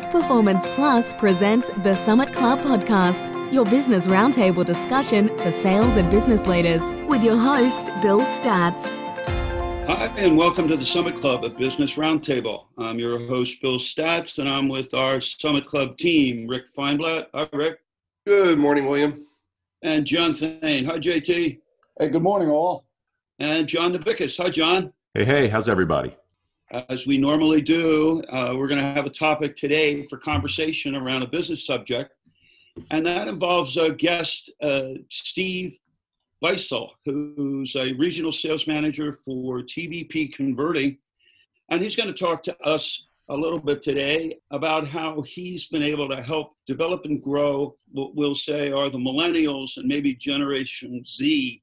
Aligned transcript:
Peak 0.00 0.10
Performance 0.10 0.66
Plus 0.68 1.12
presents 1.12 1.70
the 1.82 1.92
Summit 1.92 2.32
Club 2.32 2.60
podcast, 2.60 3.52
your 3.52 3.66
business 3.66 4.06
roundtable 4.06 4.64
discussion 4.64 5.28
for 5.36 5.52
sales 5.52 5.96
and 5.96 6.10
business 6.10 6.46
leaders, 6.46 6.80
with 7.06 7.22
your 7.22 7.36
host, 7.36 7.90
Bill 8.00 8.20
Statz. 8.20 9.02
Hi, 9.86 10.06
and 10.16 10.38
welcome 10.38 10.68
to 10.68 10.76
the 10.76 10.86
Summit 10.86 11.16
Club, 11.16 11.44
a 11.44 11.50
business 11.50 11.96
roundtable. 11.96 12.66
I'm 12.78 12.98
your 12.98 13.18
host, 13.26 13.60
Bill 13.60 13.78
Statz, 13.78 14.38
and 14.38 14.48
I'm 14.48 14.70
with 14.70 14.94
our 14.94 15.20
Summit 15.20 15.66
Club 15.66 15.98
team, 15.98 16.48
Rick 16.48 16.72
Feinblatt. 16.74 17.26
Hi, 17.34 17.46
Rick. 17.52 17.80
Good 18.24 18.58
morning, 18.58 18.86
William. 18.86 19.26
And 19.82 20.06
John 20.06 20.32
Thane. 20.32 20.86
Hi, 20.86 20.98
JT. 20.98 21.60
Hey, 21.98 22.08
good 22.08 22.22
morning, 22.22 22.48
all. 22.48 22.86
And 23.38 23.66
John 23.66 23.92
Navickas. 23.92 24.42
Hi, 24.42 24.48
John. 24.48 24.94
Hey, 25.12 25.26
hey, 25.26 25.48
how's 25.48 25.68
everybody? 25.68 26.16
As 26.72 27.04
we 27.04 27.18
normally 27.18 27.60
do, 27.60 28.22
uh, 28.28 28.54
we're 28.56 28.68
going 28.68 28.80
to 28.80 28.86
have 28.86 29.04
a 29.04 29.10
topic 29.10 29.56
today 29.56 30.04
for 30.04 30.18
conversation 30.18 30.94
around 30.94 31.24
a 31.24 31.28
business 31.28 31.66
subject, 31.66 32.14
and 32.92 33.04
that 33.06 33.26
involves 33.26 33.76
a 33.76 33.92
guest, 33.92 34.52
uh, 34.62 34.90
Steve 35.08 35.76
Beisel, 36.40 36.90
who's 37.04 37.74
a 37.74 37.94
regional 37.94 38.30
sales 38.30 38.68
manager 38.68 39.18
for 39.24 39.62
TVP 39.62 40.32
Converting. 40.32 40.96
And 41.70 41.82
he's 41.82 41.96
going 41.96 42.06
to 42.08 42.14
talk 42.14 42.44
to 42.44 42.56
us 42.62 43.08
a 43.30 43.36
little 43.36 43.58
bit 43.58 43.82
today 43.82 44.38
about 44.52 44.86
how 44.86 45.22
he's 45.22 45.66
been 45.66 45.82
able 45.82 46.08
to 46.08 46.22
help 46.22 46.52
develop 46.68 47.04
and 47.04 47.20
grow 47.20 47.74
what 47.90 48.14
we'll 48.14 48.36
say 48.36 48.70
are 48.70 48.90
the 48.90 48.98
millennials 48.98 49.76
and 49.76 49.88
maybe 49.88 50.14
Generation 50.14 51.04
Z 51.04 51.62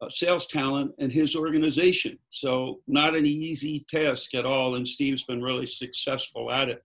uh, 0.00 0.08
sales 0.08 0.46
talent 0.46 0.92
in 0.98 1.10
his 1.10 1.34
organization. 1.34 2.18
So, 2.30 2.80
not 2.86 3.14
an 3.14 3.26
easy 3.26 3.84
task 3.88 4.34
at 4.34 4.46
all. 4.46 4.76
And 4.76 4.86
Steve's 4.86 5.24
been 5.24 5.42
really 5.42 5.66
successful 5.66 6.50
at 6.50 6.68
it. 6.68 6.84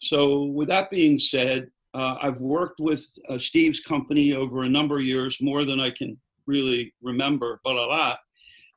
So, 0.00 0.44
with 0.44 0.68
that 0.68 0.90
being 0.90 1.18
said, 1.18 1.70
uh, 1.94 2.16
I've 2.20 2.40
worked 2.40 2.80
with 2.80 3.06
uh, 3.28 3.38
Steve's 3.38 3.80
company 3.80 4.34
over 4.34 4.62
a 4.62 4.68
number 4.68 4.96
of 4.96 5.02
years, 5.02 5.38
more 5.40 5.64
than 5.64 5.80
I 5.80 5.90
can 5.90 6.18
really 6.46 6.94
remember, 7.02 7.60
but 7.64 7.76
a 7.76 7.86
lot. 7.86 8.20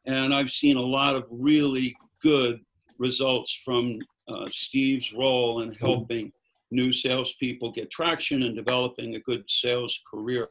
And 0.06 0.34
I've 0.34 0.52
seen 0.52 0.78
a 0.78 0.82
lot 0.82 1.16
of 1.16 1.26
really 1.30 1.96
good 2.22 2.62
results 2.98 3.60
from 3.66 4.00
uh, 4.28 4.48
Steve's 4.50 5.14
role 5.14 5.62
in 5.62 5.74
helping 5.74 6.32
new 6.72 6.94
salespeople 6.94 7.72
get 7.72 7.92
traction 7.92 8.44
and 8.44 8.56
developing 8.56 9.16
a 9.16 9.20
good 9.20 9.44
sales 9.48 10.00
career. 10.10 10.48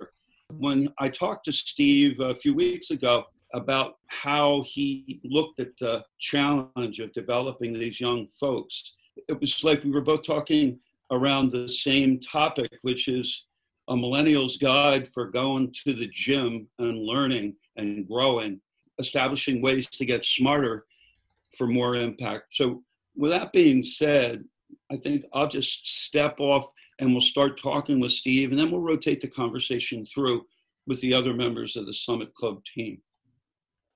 When 0.58 0.92
I 0.98 1.08
talked 1.08 1.44
to 1.46 1.52
Steve 1.52 2.20
a 2.20 2.34
few 2.34 2.54
weeks 2.54 2.90
ago 2.90 3.24
about 3.54 3.98
how 4.08 4.62
he 4.66 5.20
looked 5.24 5.60
at 5.60 5.76
the 5.78 6.04
challenge 6.18 6.98
of 6.98 7.12
developing 7.12 7.72
these 7.72 8.00
young 8.00 8.26
folks, 8.28 8.94
it 9.28 9.40
was 9.40 9.62
like 9.64 9.84
we 9.84 9.90
were 9.90 10.00
both 10.00 10.24
talking 10.24 10.78
around 11.10 11.50
the 11.50 11.68
same 11.68 12.20
topic, 12.20 12.70
which 12.82 13.08
is 13.08 13.46
a 13.88 13.96
millennial's 13.96 14.56
guide 14.56 15.08
for 15.12 15.26
going 15.26 15.74
to 15.84 15.92
the 15.92 16.08
gym 16.12 16.68
and 16.78 16.98
learning 16.98 17.56
and 17.76 18.06
growing, 18.06 18.60
establishing 18.98 19.60
ways 19.60 19.88
to 19.88 20.04
get 20.04 20.24
smarter 20.24 20.86
for 21.56 21.66
more 21.66 21.96
impact. 21.96 22.54
So, 22.54 22.82
with 23.16 23.32
that 23.32 23.52
being 23.52 23.84
said, 23.84 24.44
I 24.90 24.96
think 24.96 25.24
I'll 25.32 25.48
just 25.48 26.04
step 26.04 26.38
off 26.38 26.66
and 27.00 27.12
we'll 27.12 27.20
start 27.20 27.60
talking 27.60 27.98
with 27.98 28.12
Steve, 28.12 28.50
and 28.50 28.60
then 28.60 28.70
we'll 28.70 28.80
rotate 28.80 29.20
the 29.20 29.28
conversation 29.28 30.04
through 30.04 30.46
with 30.86 31.00
the 31.00 31.14
other 31.14 31.34
members 31.34 31.76
of 31.76 31.86
the 31.86 31.94
Summit 31.94 32.32
Club 32.34 32.62
team. 32.64 33.00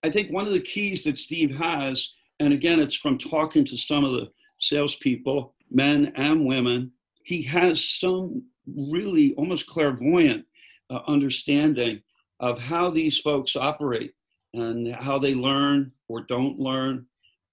I 0.02 0.10
think 0.10 0.30
one 0.30 0.46
of 0.46 0.52
the 0.52 0.60
keys 0.60 1.04
that 1.04 1.18
Steve 1.18 1.54
has, 1.56 2.12
and 2.40 2.52
again, 2.52 2.80
it's 2.80 2.96
from 2.96 3.18
talking 3.18 3.64
to 3.66 3.76
some 3.76 4.04
of 4.04 4.12
the 4.12 4.30
salespeople, 4.60 5.54
men 5.70 6.12
and 6.16 6.44
women, 6.44 6.92
he 7.24 7.42
has 7.42 7.84
some 7.84 8.42
really 8.66 9.34
almost 9.34 9.66
clairvoyant 9.66 10.44
uh, 10.90 11.00
understanding 11.06 12.02
of 12.40 12.58
how 12.58 12.90
these 12.90 13.18
folks 13.18 13.56
operate 13.56 14.12
and 14.54 14.94
how 14.94 15.18
they 15.18 15.34
learn 15.34 15.92
or 16.08 16.22
don't 16.22 16.58
learn, 16.58 17.06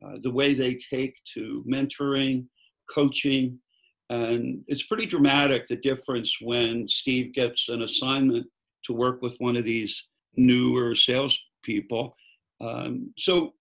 uh, 0.05 0.17
the 0.21 0.31
way 0.31 0.53
they 0.53 0.75
take 0.75 1.15
to 1.33 1.63
mentoring, 1.67 2.45
coaching. 2.93 3.59
And 4.11 4.61
it's 4.67 4.83
pretty 4.83 5.05
dramatic 5.05 5.67
the 5.67 5.77
difference 5.77 6.35
when 6.41 6.85
Steve 6.89 7.33
gets 7.33 7.69
an 7.69 7.83
assignment 7.83 8.45
to 8.83 8.93
work 8.93 9.21
with 9.21 9.37
one 9.37 9.55
of 9.55 9.63
these 9.63 10.09
newer 10.35 10.93
salespeople. 10.95 12.13
Um, 12.59 13.13
so, 13.17 13.53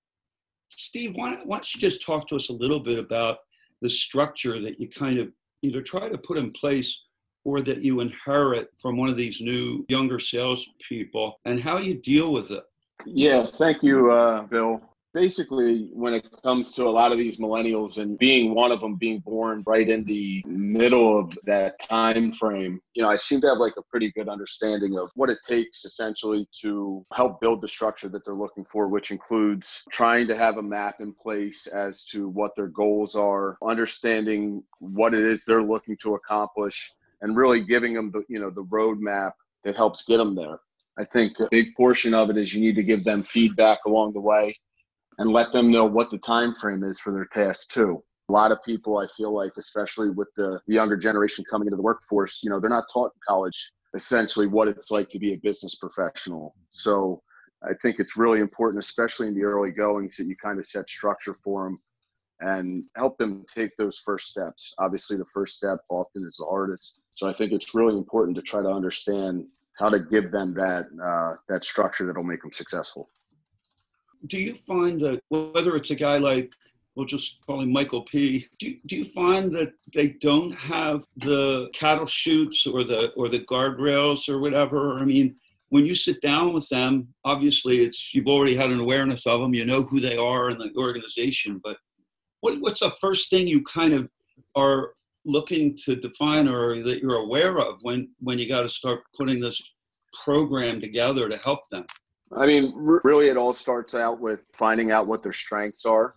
Steve, 0.68 1.12
why, 1.14 1.36
why 1.44 1.58
don't 1.58 1.74
you 1.74 1.80
just 1.80 2.04
talk 2.04 2.26
to 2.28 2.36
us 2.36 2.48
a 2.48 2.54
little 2.54 2.80
bit 2.80 2.98
about 2.98 3.38
the 3.80 3.88
structure 3.88 4.60
that 4.60 4.80
you 4.80 4.88
kind 4.88 5.20
of 5.20 5.30
either 5.62 5.82
try 5.82 6.08
to 6.08 6.18
put 6.18 6.36
in 6.36 6.50
place 6.50 7.00
or 7.44 7.60
that 7.60 7.84
you 7.84 8.00
inherit 8.00 8.70
from 8.76 8.96
one 8.96 9.08
of 9.08 9.16
these 9.16 9.40
new 9.40 9.84
younger 9.88 10.18
salespeople 10.18 11.38
and 11.44 11.62
how 11.62 11.78
you 11.78 11.94
deal 11.94 12.32
with 12.32 12.50
it. 12.50 12.64
Yeah, 13.06 13.44
thank 13.44 13.84
you, 13.84 14.10
uh, 14.10 14.42
Bill 14.42 14.89
basically 15.12 15.88
when 15.92 16.14
it 16.14 16.26
comes 16.42 16.74
to 16.74 16.84
a 16.84 16.90
lot 16.90 17.12
of 17.12 17.18
these 17.18 17.38
millennials 17.38 17.98
and 17.98 18.18
being 18.18 18.54
one 18.54 18.70
of 18.70 18.80
them 18.80 18.96
being 18.96 19.18
born 19.20 19.62
right 19.66 19.88
in 19.88 20.04
the 20.04 20.42
middle 20.46 21.18
of 21.18 21.36
that 21.44 21.74
time 21.88 22.32
frame 22.32 22.80
you 22.94 23.02
know 23.02 23.08
i 23.08 23.16
seem 23.16 23.40
to 23.40 23.48
have 23.48 23.58
like 23.58 23.72
a 23.76 23.82
pretty 23.90 24.12
good 24.12 24.28
understanding 24.28 24.98
of 24.98 25.10
what 25.14 25.28
it 25.28 25.38
takes 25.46 25.84
essentially 25.84 26.46
to 26.52 27.04
help 27.12 27.40
build 27.40 27.60
the 27.60 27.68
structure 27.68 28.08
that 28.08 28.24
they're 28.24 28.34
looking 28.34 28.64
for 28.64 28.88
which 28.88 29.10
includes 29.10 29.82
trying 29.90 30.26
to 30.26 30.36
have 30.36 30.58
a 30.58 30.62
map 30.62 30.96
in 31.00 31.12
place 31.12 31.66
as 31.66 32.04
to 32.04 32.28
what 32.28 32.54
their 32.56 32.68
goals 32.68 33.16
are 33.16 33.56
understanding 33.66 34.62
what 34.78 35.12
it 35.12 35.20
is 35.20 35.44
they're 35.44 35.62
looking 35.62 35.96
to 35.96 36.14
accomplish 36.14 36.92
and 37.22 37.36
really 37.36 37.62
giving 37.62 37.94
them 37.94 38.10
the 38.12 38.22
you 38.28 38.38
know 38.38 38.50
the 38.50 38.64
roadmap 38.64 39.32
that 39.64 39.76
helps 39.76 40.02
get 40.02 40.16
them 40.16 40.34
there. 40.34 40.58
I 40.98 41.04
think 41.04 41.38
a 41.38 41.48
big 41.50 41.74
portion 41.76 42.14
of 42.14 42.30
it 42.30 42.36
is 42.36 42.52
you 42.52 42.60
need 42.60 42.76
to 42.76 42.82
give 42.82 43.04
them 43.04 43.22
feedback 43.22 43.78
along 43.86 44.12
the 44.12 44.20
way 44.20 44.56
and 45.20 45.30
let 45.30 45.52
them 45.52 45.70
know 45.70 45.84
what 45.84 46.10
the 46.10 46.18
time 46.18 46.54
frame 46.54 46.82
is 46.82 46.98
for 46.98 47.12
their 47.12 47.26
task 47.26 47.68
too. 47.70 48.02
A 48.30 48.32
lot 48.32 48.52
of 48.52 48.58
people 48.64 48.98
i 48.98 49.06
feel 49.16 49.34
like 49.34 49.52
especially 49.58 50.08
with 50.10 50.28
the 50.36 50.60
younger 50.66 50.96
generation 50.96 51.44
coming 51.50 51.66
into 51.66 51.76
the 51.76 51.82
workforce 51.82 52.42
you 52.42 52.50
know 52.50 52.58
they're 52.58 52.70
not 52.70 52.84
taught 52.92 53.12
in 53.14 53.20
college 53.26 53.72
essentially 53.94 54.46
what 54.46 54.68
it's 54.68 54.90
like 54.90 55.10
to 55.10 55.18
be 55.18 55.34
a 55.34 55.38
business 55.38 55.74
professional. 55.74 56.54
So 56.70 57.22
i 57.62 57.74
think 57.82 57.96
it's 57.98 58.16
really 58.16 58.40
important 58.40 58.82
especially 58.82 59.26
in 59.26 59.34
the 59.34 59.44
early 59.44 59.72
goings 59.72 60.16
that 60.16 60.26
you 60.26 60.36
kind 60.36 60.58
of 60.58 60.66
set 60.66 60.88
structure 60.88 61.34
for 61.34 61.64
them 61.64 61.80
and 62.40 62.84
help 62.96 63.18
them 63.18 63.44
take 63.54 63.76
those 63.76 63.98
first 63.98 64.28
steps. 64.28 64.72
Obviously 64.78 65.18
the 65.18 65.32
first 65.34 65.56
step 65.56 65.80
often 65.90 66.24
is 66.26 66.36
the 66.38 66.46
hardest 66.46 67.00
so 67.14 67.28
i 67.28 67.32
think 67.32 67.52
it's 67.52 67.74
really 67.74 67.96
important 67.96 68.36
to 68.36 68.42
try 68.42 68.62
to 68.62 68.70
understand 68.70 69.44
how 69.78 69.90
to 69.90 69.98
give 69.98 70.30
them 70.30 70.54
that 70.54 70.86
uh, 71.04 71.34
that 71.48 71.64
structure 71.64 72.06
that'll 72.06 72.22
make 72.32 72.42
them 72.42 72.52
successful 72.52 73.10
do 74.26 74.38
you 74.38 74.56
find 74.66 75.00
that 75.00 75.20
whether 75.28 75.76
it's 75.76 75.90
a 75.90 75.94
guy 75.94 76.18
like 76.18 76.50
we'll 76.94 77.06
just 77.06 77.38
call 77.46 77.60
him 77.60 77.72
Michael 77.72 78.02
P. 78.02 78.46
Do, 78.58 78.74
do 78.86 78.96
you 78.96 79.06
find 79.06 79.54
that 79.54 79.72
they 79.94 80.08
don't 80.08 80.52
have 80.52 81.04
the 81.16 81.70
cattle 81.72 82.06
chutes 82.06 82.66
or 82.66 82.84
the 82.84 83.12
or 83.16 83.28
the 83.28 83.40
guardrails 83.40 84.28
or 84.28 84.38
whatever? 84.38 84.98
I 84.98 85.04
mean, 85.04 85.36
when 85.70 85.86
you 85.86 85.94
sit 85.94 86.20
down 86.20 86.52
with 86.52 86.68
them, 86.68 87.08
obviously 87.24 87.78
it's 87.78 88.12
you've 88.12 88.26
already 88.26 88.54
had 88.54 88.70
an 88.70 88.80
awareness 88.80 89.26
of 89.26 89.40
them, 89.40 89.54
you 89.54 89.64
know 89.64 89.82
who 89.82 90.00
they 90.00 90.16
are 90.16 90.50
in 90.50 90.58
the 90.58 90.72
organization, 90.76 91.60
but 91.62 91.78
what, 92.40 92.60
what's 92.60 92.80
the 92.80 92.90
first 92.90 93.30
thing 93.30 93.46
you 93.46 93.62
kind 93.62 93.92
of 93.94 94.08
are 94.56 94.92
looking 95.24 95.76
to 95.76 95.94
define 95.96 96.48
or 96.48 96.82
that 96.82 97.00
you're 97.00 97.16
aware 97.16 97.60
of 97.60 97.76
when 97.82 98.10
when 98.20 98.38
you 98.38 98.48
got 98.48 98.62
to 98.62 98.70
start 98.70 99.00
putting 99.16 99.40
this 99.40 99.60
program 100.24 100.80
together 100.80 101.28
to 101.28 101.36
help 101.38 101.60
them? 101.70 101.86
I 102.36 102.46
mean, 102.46 102.72
really, 102.76 103.28
it 103.28 103.36
all 103.36 103.52
starts 103.52 103.94
out 103.94 104.20
with 104.20 104.40
finding 104.52 104.92
out 104.92 105.06
what 105.06 105.22
their 105.22 105.32
strengths 105.32 105.84
are, 105.84 106.14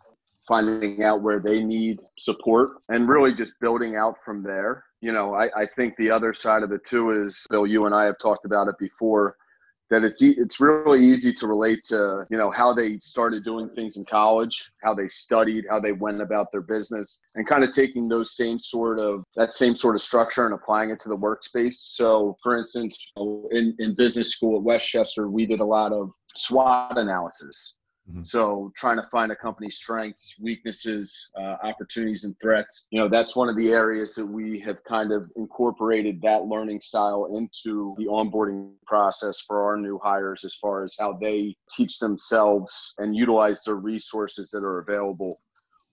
finding 0.47 1.03
out 1.03 1.21
where 1.21 1.39
they 1.39 1.63
need 1.63 1.99
support, 2.19 2.71
and 2.89 3.09
really 3.09 3.33
just 3.33 3.53
building 3.59 3.95
out 3.95 4.17
from 4.23 4.43
there. 4.43 4.83
You 5.01 5.11
know, 5.11 5.33
I, 5.33 5.45
I 5.55 5.65
think 5.75 5.95
the 5.97 6.11
other 6.11 6.33
side 6.33 6.63
of 6.63 6.71
it 6.71 6.85
too 6.85 7.11
is, 7.11 7.45
Bill, 7.49 7.65
you 7.65 7.85
and 7.85 7.95
I 7.95 8.05
have 8.05 8.19
talked 8.21 8.45
about 8.45 8.67
it 8.67 8.75
before 8.77 9.37
that 9.93 10.03
it's 10.03 10.23
it's 10.23 10.59
really 10.59 11.05
easy 11.05 11.31
to 11.31 11.45
relate 11.45 11.83
to 11.83 12.25
you 12.31 12.37
know 12.37 12.49
how 12.49 12.73
they 12.73 12.97
started 12.97 13.43
doing 13.43 13.69
things 13.75 13.95
in 13.97 14.03
college 14.05 14.71
how 14.81 14.93
they 14.93 15.07
studied 15.07 15.65
how 15.69 15.79
they 15.79 15.91
went 15.91 16.19
about 16.19 16.51
their 16.51 16.61
business 16.61 17.19
and 17.35 17.45
kind 17.45 17.63
of 17.63 17.71
taking 17.71 18.07
those 18.07 18.35
same 18.35 18.57
sort 18.57 18.99
of 18.99 19.23
that 19.35 19.53
same 19.53 19.75
sort 19.75 19.95
of 19.95 20.01
structure 20.01 20.45
and 20.45 20.55
applying 20.55 20.89
it 20.89 20.99
to 20.99 21.09
the 21.09 21.17
workspace. 21.17 21.75
So 21.75 22.35
for 22.41 22.57
instance 22.57 22.97
in, 23.51 23.75
in 23.77 23.93
business 23.93 24.31
school 24.31 24.57
at 24.57 24.63
West 24.63 24.87
Chester 24.87 25.29
we 25.29 25.45
did 25.45 25.59
a 25.59 25.65
lot 25.65 25.93
of 25.93 26.09
SWOT 26.35 26.97
analysis 26.97 27.75
Mm-hmm. 28.09 28.23
So 28.23 28.71
trying 28.75 28.97
to 28.97 29.03
find 29.03 29.31
a 29.31 29.35
company's 29.35 29.77
strengths, 29.77 30.35
weaknesses, 30.39 31.29
uh, 31.39 31.55
opportunities, 31.63 32.25
and 32.25 32.35
threats. 32.41 32.87
You 32.91 32.99
know, 32.99 33.07
that's 33.07 33.35
one 33.35 33.47
of 33.47 33.55
the 33.55 33.71
areas 33.71 34.13
that 34.15 34.25
we 34.25 34.59
have 34.59 34.83
kind 34.83 35.13
of 35.13 35.31
incorporated 35.37 36.21
that 36.21 36.43
learning 36.43 36.81
style 36.81 37.27
into 37.37 37.95
the 37.97 38.05
onboarding 38.05 38.71
process 38.85 39.39
for 39.39 39.63
our 39.63 39.77
new 39.77 39.99
hires 40.03 40.43
as 40.43 40.55
far 40.55 40.83
as 40.83 40.95
how 40.99 41.17
they 41.21 41.55
teach 41.75 41.99
themselves 41.99 42.93
and 42.97 43.15
utilize 43.15 43.63
the 43.63 43.75
resources 43.75 44.49
that 44.51 44.63
are 44.63 44.79
available 44.79 45.39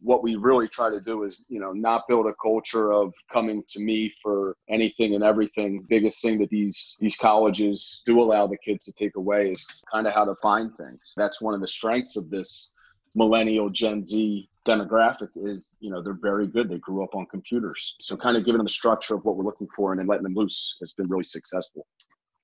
what 0.00 0.23
we 0.23 0.37
really 0.37 0.69
try 0.69 0.91
to 0.91 1.00
do 1.00 1.25
is 1.25 1.44
you 1.49 1.61
know 1.61 1.73
not 1.73 2.08
build 2.08 2.26
a 2.26 2.35
culture 2.43 2.93
of 2.93 3.12
coming 3.32 3.62
to 3.69 3.81
me 3.81 4.12
for 4.23 4.56
anything 4.69 5.14
and 5.14 5.23
everything. 5.23 5.85
Biggest 5.88 6.23
thing 6.23 6.38
that 6.38 6.50
these 6.50 6.97
these 7.00 7.17
colleges 7.17 8.02
do 8.06 8.20
allow 8.20 8.47
the 8.47 8.58
kids 8.58 8.85
to 8.87 8.93
take 8.93 9.17
away 9.17 9.52
is 9.52 9.67
kind 9.93 10.06
of 10.06 10.14
how 10.14 10.25
to 10.25 10.35
find 10.43 10.75
things. 10.75 11.12
That's 11.17 11.41
one 11.41 11.55
of 11.55 11.61
the 11.61 11.69
strengths 11.69 12.17
of 12.17 12.31
this 12.31 12.73
millennial 13.14 13.69
gen 13.69 14.05
z 14.05 14.49
demographic 14.67 15.29
is 15.37 15.76
you 15.81 15.91
know 15.91 16.02
they're 16.02 16.19
very 16.20 16.47
good. 16.47 16.69
They 16.70 16.79
grew 16.79 17.05
up 17.05 17.14
on 17.14 17.26
computers. 17.26 17.97
So 18.00 18.17
kind 18.17 18.37
of 18.37 18.44
giving 18.44 18.58
them 18.58 18.67
a 18.67 18.70
structure 18.70 19.14
of 19.14 19.25
what 19.25 19.37
we're 19.37 19.44
looking 19.44 19.69
for 19.75 19.93
and 19.93 20.00
then 20.00 20.06
letting 20.06 20.25
them 20.25 20.35
loose 20.35 20.76
has 20.81 20.93
been 20.93 21.08
really 21.08 21.25
successful. 21.25 21.87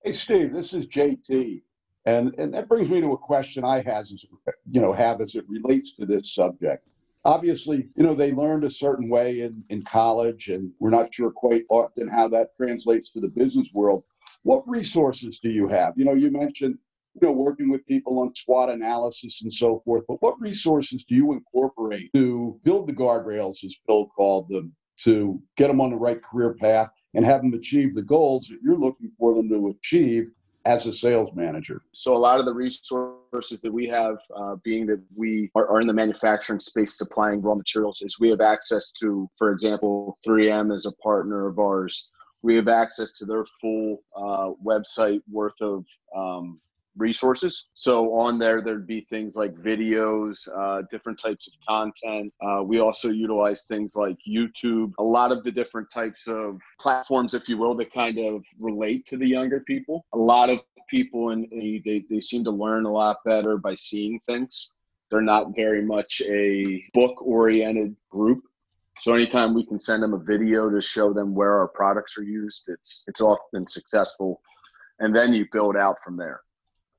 Hey 0.04 0.12
steve 0.12 0.52
this 0.52 0.72
is 0.72 0.86
jt 0.86 1.62
and 2.04 2.32
and 2.38 2.54
that 2.54 2.68
brings 2.68 2.88
me 2.88 3.00
to 3.00 3.12
a 3.12 3.18
question 3.18 3.64
i 3.64 3.82
has 3.82 4.24
you 4.70 4.80
know 4.80 4.92
have 4.92 5.20
as 5.20 5.34
it 5.34 5.44
relates 5.48 5.94
to 5.94 6.06
this 6.06 6.32
subject 6.32 6.86
obviously 7.26 7.88
you 7.96 8.04
know 8.04 8.14
they 8.14 8.32
learned 8.32 8.64
a 8.64 8.70
certain 8.70 9.08
way 9.08 9.40
in 9.40 9.62
in 9.68 9.82
college 9.82 10.48
and 10.48 10.70
we're 10.78 10.90
not 10.90 11.12
sure 11.12 11.30
quite 11.30 11.64
often 11.68 12.08
how 12.08 12.28
that 12.28 12.56
translates 12.56 13.10
to 13.10 13.20
the 13.20 13.28
business 13.28 13.68
world 13.74 14.04
what 14.44 14.62
resources 14.68 15.40
do 15.40 15.50
you 15.50 15.66
have 15.66 15.92
you 15.96 16.04
know 16.04 16.14
you 16.14 16.30
mentioned 16.30 16.78
you 17.20 17.26
know, 17.26 17.32
working 17.32 17.70
with 17.70 17.86
people 17.86 18.18
on 18.18 18.34
SWOT 18.34 18.68
analysis 18.68 19.40
and 19.42 19.50
so 19.50 19.80
forth. 19.84 20.04
But 20.06 20.20
what 20.20 20.38
resources 20.38 21.02
do 21.04 21.14
you 21.14 21.32
incorporate 21.32 22.12
to 22.12 22.60
build 22.62 22.86
the 22.86 22.92
guardrails, 22.92 23.64
as 23.64 23.74
Bill 23.86 24.06
called 24.14 24.50
them, 24.50 24.74
to 25.04 25.40
get 25.56 25.68
them 25.68 25.80
on 25.80 25.90
the 25.90 25.96
right 25.96 26.22
career 26.22 26.54
path 26.54 26.90
and 27.14 27.24
have 27.24 27.40
them 27.40 27.54
achieve 27.54 27.94
the 27.94 28.02
goals 28.02 28.48
that 28.48 28.58
you're 28.62 28.76
looking 28.76 29.10
for 29.18 29.34
them 29.34 29.48
to 29.48 29.68
achieve 29.68 30.26
as 30.66 30.84
a 30.84 30.92
sales 30.92 31.30
manager? 31.34 31.82
So, 31.92 32.16
a 32.16 32.18
lot 32.18 32.40
of 32.40 32.46
the 32.46 32.52
resources 32.52 33.60
that 33.62 33.72
we 33.72 33.86
have, 33.86 34.16
uh, 34.36 34.56
being 34.64 34.86
that 34.86 35.00
we 35.14 35.50
are, 35.54 35.68
are, 35.68 35.80
in 35.80 35.86
the 35.86 35.92
manufacturing 35.92 36.60
space 36.60 36.98
supplying 36.98 37.40
raw 37.40 37.54
materials, 37.54 38.02
is 38.02 38.18
we 38.18 38.28
have 38.30 38.40
access 38.40 38.92
to, 39.00 39.28
for 39.38 39.52
example, 39.52 40.18
3M 40.26 40.74
is 40.74 40.86
a 40.86 40.92
partner 40.92 41.46
of 41.46 41.58
ours. 41.58 42.10
We 42.42 42.56
have 42.56 42.68
access 42.68 43.12
to 43.18 43.24
their 43.24 43.46
full 43.60 43.98
uh, 44.16 44.50
website 44.64 45.20
worth 45.30 45.60
of 45.60 45.84
um, 46.14 46.60
resources. 46.96 47.66
So 47.74 48.14
on 48.14 48.38
there, 48.38 48.62
there'd 48.62 48.86
be 48.86 49.02
things 49.02 49.36
like 49.36 49.54
videos, 49.54 50.48
uh, 50.56 50.82
different 50.90 51.18
types 51.18 51.46
of 51.46 51.54
content. 51.68 52.32
Uh, 52.40 52.62
we 52.62 52.80
also 52.80 53.10
utilize 53.10 53.64
things 53.64 53.96
like 53.96 54.16
YouTube, 54.28 54.92
a 54.98 55.02
lot 55.02 55.32
of 55.32 55.44
the 55.44 55.50
different 55.50 55.90
types 55.90 56.26
of 56.26 56.60
platforms, 56.80 57.34
if 57.34 57.48
you 57.48 57.58
will, 57.58 57.74
that 57.76 57.92
kind 57.92 58.18
of 58.18 58.44
relate 58.58 59.06
to 59.06 59.16
the 59.16 59.28
younger 59.28 59.60
people. 59.60 60.06
A 60.14 60.18
lot 60.18 60.50
of 60.50 60.60
people 60.88 61.30
and 61.30 61.46
they, 61.50 62.04
they 62.08 62.20
seem 62.20 62.44
to 62.44 62.50
learn 62.50 62.86
a 62.86 62.92
lot 62.92 63.18
better 63.24 63.56
by 63.58 63.74
seeing 63.74 64.20
things. 64.26 64.72
They're 65.10 65.20
not 65.20 65.54
very 65.54 65.82
much 65.82 66.22
a 66.26 66.82
book 66.92 67.20
oriented 67.22 67.94
group. 68.10 68.42
So 69.00 69.14
anytime 69.14 69.54
we 69.54 69.66
can 69.66 69.78
send 69.78 70.02
them 70.02 70.14
a 70.14 70.18
video 70.18 70.70
to 70.70 70.80
show 70.80 71.12
them 71.12 71.34
where 71.34 71.58
our 71.58 71.68
products 71.68 72.16
are 72.16 72.22
used, 72.22 72.64
it's 72.68 73.04
it's 73.06 73.20
often 73.20 73.66
successful. 73.66 74.40
And 74.98 75.14
then 75.14 75.34
you 75.34 75.46
build 75.52 75.76
out 75.76 75.96
from 76.02 76.16
there. 76.16 76.40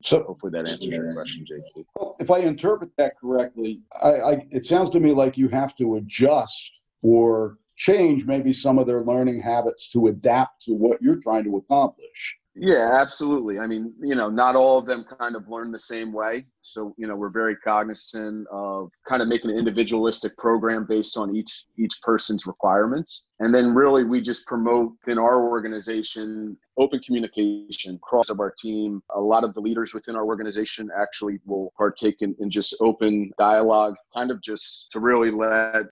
So 0.03 0.23
hopefully 0.23 0.51
that 0.51 0.69
answers 0.69 0.85
your 0.85 1.13
question, 1.13 1.45
JT. 1.49 1.85
If 2.19 2.29
I 2.29 2.39
interpret 2.39 2.91
that 2.97 3.17
correctly, 3.19 3.81
I, 4.01 4.09
I, 4.09 4.47
it 4.51 4.63
sounds 4.63 4.89
to 4.91 4.99
me 4.99 5.11
like 5.11 5.37
you 5.37 5.47
have 5.49 5.75
to 5.77 5.95
adjust 5.95 6.73
or 7.01 7.57
change 7.75 8.25
maybe 8.25 8.53
some 8.53 8.77
of 8.77 8.87
their 8.87 9.03
learning 9.03 9.41
habits 9.41 9.89
to 9.91 10.07
adapt 10.07 10.63
to 10.63 10.73
what 10.73 11.01
you're 11.01 11.21
trying 11.21 11.43
to 11.45 11.57
accomplish. 11.57 12.36
Yeah, 12.59 12.91
absolutely. 12.95 13.59
I 13.59 13.67
mean, 13.67 13.93
you 14.01 14.15
know, 14.15 14.29
not 14.29 14.55
all 14.55 14.79
of 14.79 14.87
them 14.87 15.05
kind 15.19 15.35
of 15.35 15.47
learn 15.47 15.71
the 15.71 15.79
same 15.79 16.11
way. 16.11 16.45
So, 16.63 16.95
you 16.97 17.07
know, 17.07 17.15
we're 17.15 17.29
very 17.29 17.55
cognizant 17.57 18.47
of 18.51 18.89
kind 19.07 19.21
of 19.21 19.27
making 19.27 19.51
an 19.51 19.57
individualistic 19.57 20.35
program 20.37 20.85
based 20.87 21.17
on 21.17 21.35
each 21.35 21.65
each 21.77 21.93
person's 22.01 22.47
requirements. 22.47 23.25
And 23.39 23.53
then 23.53 23.75
really 23.75 24.03
we 24.05 24.21
just 24.21 24.47
promote 24.47 24.93
in 25.07 25.19
our 25.19 25.47
organization 25.47 26.57
open 26.79 26.99
communication 27.01 27.95
across 27.95 28.29
of 28.29 28.39
our 28.39 28.53
team. 28.57 29.03
A 29.15 29.21
lot 29.21 29.43
of 29.43 29.53
the 29.53 29.61
leaders 29.61 29.93
within 29.93 30.15
our 30.15 30.25
organization 30.25 30.89
actually 30.99 31.39
will 31.45 31.71
partake 31.77 32.17
in, 32.21 32.35
in 32.39 32.49
just 32.49 32.75
open 32.81 33.31
dialogue, 33.37 33.95
kind 34.15 34.31
of 34.31 34.41
just 34.41 34.91
to 34.93 34.99
really 34.99 35.29
let 35.29 35.85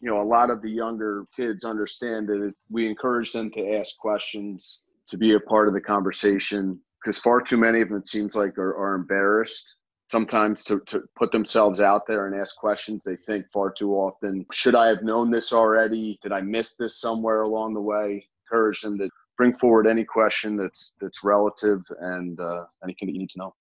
you 0.00 0.10
know 0.10 0.20
a 0.20 0.22
lot 0.22 0.50
of 0.50 0.60
the 0.60 0.70
younger 0.70 1.24
kids 1.34 1.64
understand 1.64 2.28
that 2.28 2.52
we 2.70 2.86
encourage 2.86 3.32
them 3.32 3.50
to 3.52 3.76
ask 3.76 3.96
questions 3.96 4.82
to 5.08 5.16
be 5.16 5.34
a 5.34 5.40
part 5.40 5.68
of 5.68 5.74
the 5.74 5.80
conversation 5.80 6.78
because 7.02 7.18
far 7.18 7.40
too 7.40 7.56
many 7.56 7.80
of 7.80 7.88
them 7.88 7.98
it 7.98 8.06
seems 8.06 8.34
like 8.34 8.56
are, 8.58 8.76
are 8.76 8.94
embarrassed 8.94 9.76
sometimes 10.12 10.62
to, 10.64 10.78
to 10.80 11.02
put 11.16 11.32
themselves 11.32 11.80
out 11.80 12.06
there 12.06 12.26
and 12.26 12.38
ask 12.38 12.56
questions 12.56 13.02
they 13.02 13.16
think 13.26 13.46
far 13.50 13.72
too 13.72 13.94
often. 13.94 14.44
Should 14.52 14.74
i 14.74 14.86
have 14.86 15.02
known 15.02 15.30
this 15.30 15.52
already? 15.52 16.18
Did 16.22 16.32
i 16.32 16.40
miss 16.40 16.76
this 16.76 17.00
somewhere 17.00 17.42
along 17.42 17.74
the 17.74 17.80
way? 17.80 18.26
Encourage 18.46 18.82
them 18.82 18.98
to 18.98 19.08
bring 19.38 19.52
forward 19.54 19.86
any 19.86 20.04
question 20.04 20.56
that's 20.56 20.94
that's 21.00 21.24
relative 21.24 21.80
and 22.00 22.38
uh, 22.38 22.64
anything 22.84 23.06
that 23.06 23.12
you 23.14 23.20
need 23.20 23.30
to 23.30 23.38
know. 23.38 23.54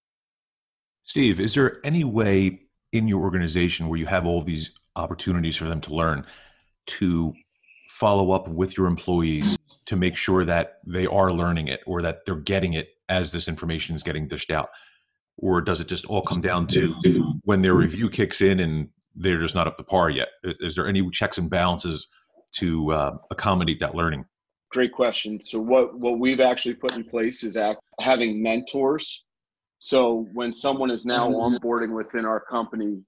Steve 1.03 1.39
is 1.39 1.53
there 1.55 1.79
any 1.85 2.03
way 2.03 2.61
in 2.91 3.07
your 3.07 3.21
organization 3.21 3.88
where 3.88 3.97
you 3.97 4.05
have 4.05 4.25
all 4.25 4.43
these 4.43 4.71
opportunities 4.97 5.55
for 5.55 5.65
them 5.65 5.79
to 5.81 5.95
learn 5.95 6.25
to 6.85 7.33
follow 7.91 8.31
up 8.31 8.47
with 8.47 8.77
your 8.77 8.88
employees 8.88 9.57
to 9.85 9.97
make 9.97 10.15
sure 10.15 10.45
that 10.45 10.79
they 10.88 11.05
are 11.05 11.31
learning 11.31 11.67
it 11.67 11.81
or 11.85 12.01
that 12.01 12.25
they're 12.25 12.35
getting 12.35 12.73
it 12.73 12.88
as 13.09 13.31
this 13.31 13.49
information 13.49 13.95
is 13.95 14.01
getting 14.01 14.29
dished 14.29 14.49
out? 14.49 14.69
Or 15.38 15.59
does 15.59 15.81
it 15.81 15.88
just 15.88 16.05
all 16.05 16.21
come 16.21 16.39
down 16.39 16.67
to 16.67 16.95
when 17.43 17.61
their 17.61 17.73
review 17.73 18.09
kicks 18.09 18.41
in 18.41 18.61
and 18.61 18.88
they're 19.13 19.41
just 19.41 19.55
not 19.55 19.67
up 19.67 19.77
to 19.77 19.83
par 19.83 20.09
yet? 20.09 20.29
Is, 20.43 20.75
there 20.75 20.88
any 20.88 21.07
checks 21.09 21.38
and 21.38 21.49
balances 21.49 22.07
to 22.53 22.93
uh, 22.93 23.17
accommodate 23.29 23.79
that 23.81 23.93
learning? 23.93 24.25
Great 24.69 24.93
question. 24.93 25.41
So 25.41 25.59
what 25.59 25.99
what 25.99 26.17
we've 26.17 26.39
actually 26.39 26.75
put 26.75 26.95
in 26.95 27.03
place 27.03 27.43
is 27.43 27.57
having 27.99 28.41
mentors. 28.41 29.25
So 29.79 30.29
when 30.31 30.53
someone 30.53 30.91
is 30.91 31.05
now 31.05 31.27
mm-hmm. 31.27 31.57
onboarding 31.57 31.93
within 31.93 32.25
our 32.25 32.39
company, 32.39 33.01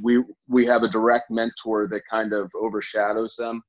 we 0.00 0.24
we 0.48 0.64
have 0.64 0.82
a 0.82 0.88
direct 0.88 1.30
mentor 1.30 1.86
that 1.88 2.02
kind 2.10 2.32
of 2.32 2.50
overshadows 2.58 3.36
them 3.36 3.62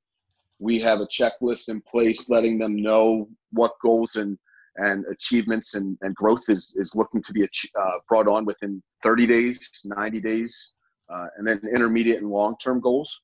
we 0.60 0.80
have 0.80 1.00
a 1.00 1.08
checklist 1.08 1.70
in 1.70 1.82
place 1.82 2.30
letting 2.30 2.58
them 2.58 2.76
know 2.76 3.28
what 3.52 3.74
goals 3.82 4.16
and 4.16 4.38
and 4.78 5.06
achievements 5.10 5.76
and, 5.76 5.98
and 6.02 6.14
growth 6.16 6.44
is, 6.50 6.74
is 6.78 6.94
looking 6.96 7.24
to 7.24 7.32
be 7.32 7.44
uh, 7.44 7.92
brought 8.10 8.28
on 8.28 8.44
within 8.44 8.84
30 9.04 9.26
days 9.26 9.70
90 9.86 10.20
days 10.20 10.72
uh, 11.10 11.28
and 11.38 11.48
then 11.48 11.62
intermediate 11.74 12.22
and 12.22 12.30
long-term 12.30 12.82
goals. 12.82 13.22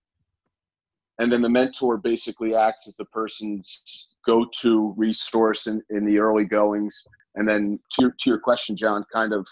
And 1.19 1.31
then 1.31 1.41
the 1.41 1.49
mentor 1.49 1.97
basically 1.97 2.55
acts 2.55 2.87
as 2.87 2.95
the 2.95 3.05
person's 3.05 4.07
go-to 4.25 4.93
resource 4.97 5.67
in, 5.67 5.81
in 5.89 6.05
the 6.05 6.19
early 6.19 6.45
goings. 6.45 7.03
And 7.35 7.47
then 7.47 7.79
to 7.93 8.01
your, 8.01 8.11
to 8.11 8.29
your 8.29 8.39
question 8.39 8.75
john 8.75 9.03
kind 9.13 9.33
of 9.33 9.45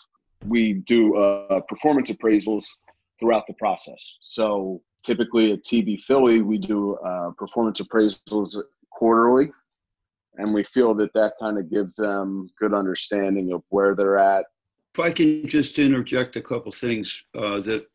we 0.45 0.75
do 0.87 1.17
uh, 1.17 1.59
performance 1.67 2.09
appraisals 2.11 2.65
throughout 3.19 3.45
the 3.47 3.53
process. 3.55 4.17
So 4.21 4.81
typically 5.09 5.51
at 5.51 5.63
TB 5.63 6.03
Philly, 6.03 6.43
we 6.43 6.59
do 6.59 6.93
uh, 6.97 7.31
performance 7.31 7.81
appraisals 7.81 8.55
quarterly, 8.91 9.51
and 10.37 10.53
we 10.53 10.63
feel 10.63 10.93
that 10.93 11.11
that 11.15 11.33
kind 11.39 11.57
of 11.57 11.71
gives 11.71 11.95
them 11.95 12.47
good 12.59 12.75
understanding 12.75 13.51
of 13.51 13.63
where 13.69 13.95
they're 13.95 14.19
at. 14.19 14.45
If 14.93 14.99
I 14.99 15.11
can 15.11 15.47
just 15.47 15.79
interject 15.79 16.35
a 16.35 16.41
couple 16.41 16.71
things 16.71 17.23
uh, 17.35 17.59
that 17.61 17.87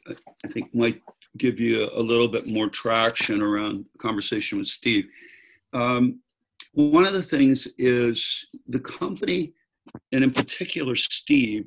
I 0.45 0.49
think 0.49 0.75
might 0.75 1.01
give 1.39 1.61
you 1.61 1.89
a 1.95 2.03
little 2.03 2.27
bit 2.27 2.49
more 2.49 2.69
traction 2.69 3.41
around 3.41 3.85
the 3.93 3.99
conversation 3.99 4.59
with 4.59 4.67
Steve. 4.67 5.07
Um, 5.73 6.19
one 6.73 7.07
of 7.07 7.13
the 7.13 7.23
things 7.23 7.69
is 7.79 8.45
the 8.67 8.81
company, 8.81 9.53
and 10.11 10.25
in 10.25 10.33
particular 10.33 10.97
Steve, 10.97 11.67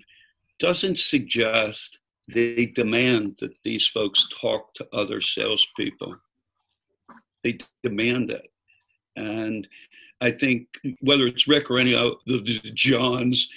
doesn't 0.59 0.99
suggest 0.99 1.99
they 2.27 2.67
demand 2.67 3.38
that 3.39 3.53
these 3.63 3.88
folks 3.88 4.27
talk 4.39 4.74
to 4.75 4.88
other 4.93 5.22
salespeople. 5.22 6.17
They 7.43 7.60
demand 7.84 8.31
it. 8.31 8.51
And 9.15 9.67
I 10.22 10.31
think 10.31 10.67
whether 11.01 11.27
it's 11.27 11.48
Rick 11.48 11.69
or 11.69 11.79
any 11.79 11.96
of 11.96 12.13
the, 12.25 12.39
the 12.39 12.72
Johns, 12.74 13.50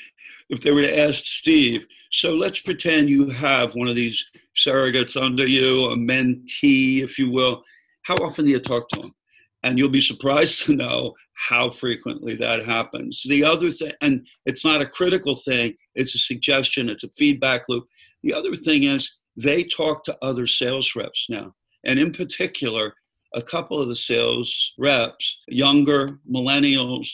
if 0.49 0.61
they 0.61 0.73
were 0.73 0.83
to 0.83 0.99
ask 0.99 1.25
Steve, 1.25 1.87
so 2.11 2.35
let's 2.35 2.61
pretend 2.61 3.09
you 3.09 3.29
have 3.29 3.75
one 3.75 3.89
of 3.89 3.95
these 3.95 4.25
surrogates 4.57 5.21
under 5.21 5.47
you, 5.47 5.87
a 5.87 5.97
mentee, 5.97 7.03
if 7.03 7.19
you 7.19 7.31
will. 7.31 7.63
How 8.03 8.17
often 8.17 8.47
do 8.47 8.51
you 8.51 8.59
talk 8.59 8.89
to 8.91 9.01
them? 9.01 9.15
And 9.63 9.79
you'll 9.79 9.91
be 9.91 10.01
surprised 10.01 10.65
to 10.65 10.75
know 10.75 11.15
how 11.35 11.71
frequently 11.71 12.35
that 12.37 12.65
happens. 12.65 13.23
The 13.29 13.45
other 13.45 13.71
thing, 13.71 13.93
and 14.01 14.27
it's 14.45 14.65
not 14.65 14.83
a 14.83 14.87
critical 14.87 15.37
thing, 15.37 15.77
it's 15.95 16.15
a 16.15 16.19
suggestion, 16.19 16.89
it's 16.89 17.05
a 17.05 17.09
feedback 17.11 17.69
loop. 17.69 17.87
The 18.23 18.35
other 18.35 18.55
thing 18.55 18.85
is 18.85 19.17
they 19.37 19.65
talk 19.65 20.05
to 20.05 20.19
other 20.23 20.47
sales 20.47 20.95
reps 20.97 21.27
now. 21.29 21.55
And 21.85 21.99
in 21.99 22.13
particular, 22.13 22.95
a 23.35 23.43
couple 23.43 23.81
of 23.81 23.89
the 23.89 23.97
sales 23.97 24.75
reps, 24.79 25.43
younger 25.49 26.19
millennials, 26.31 27.09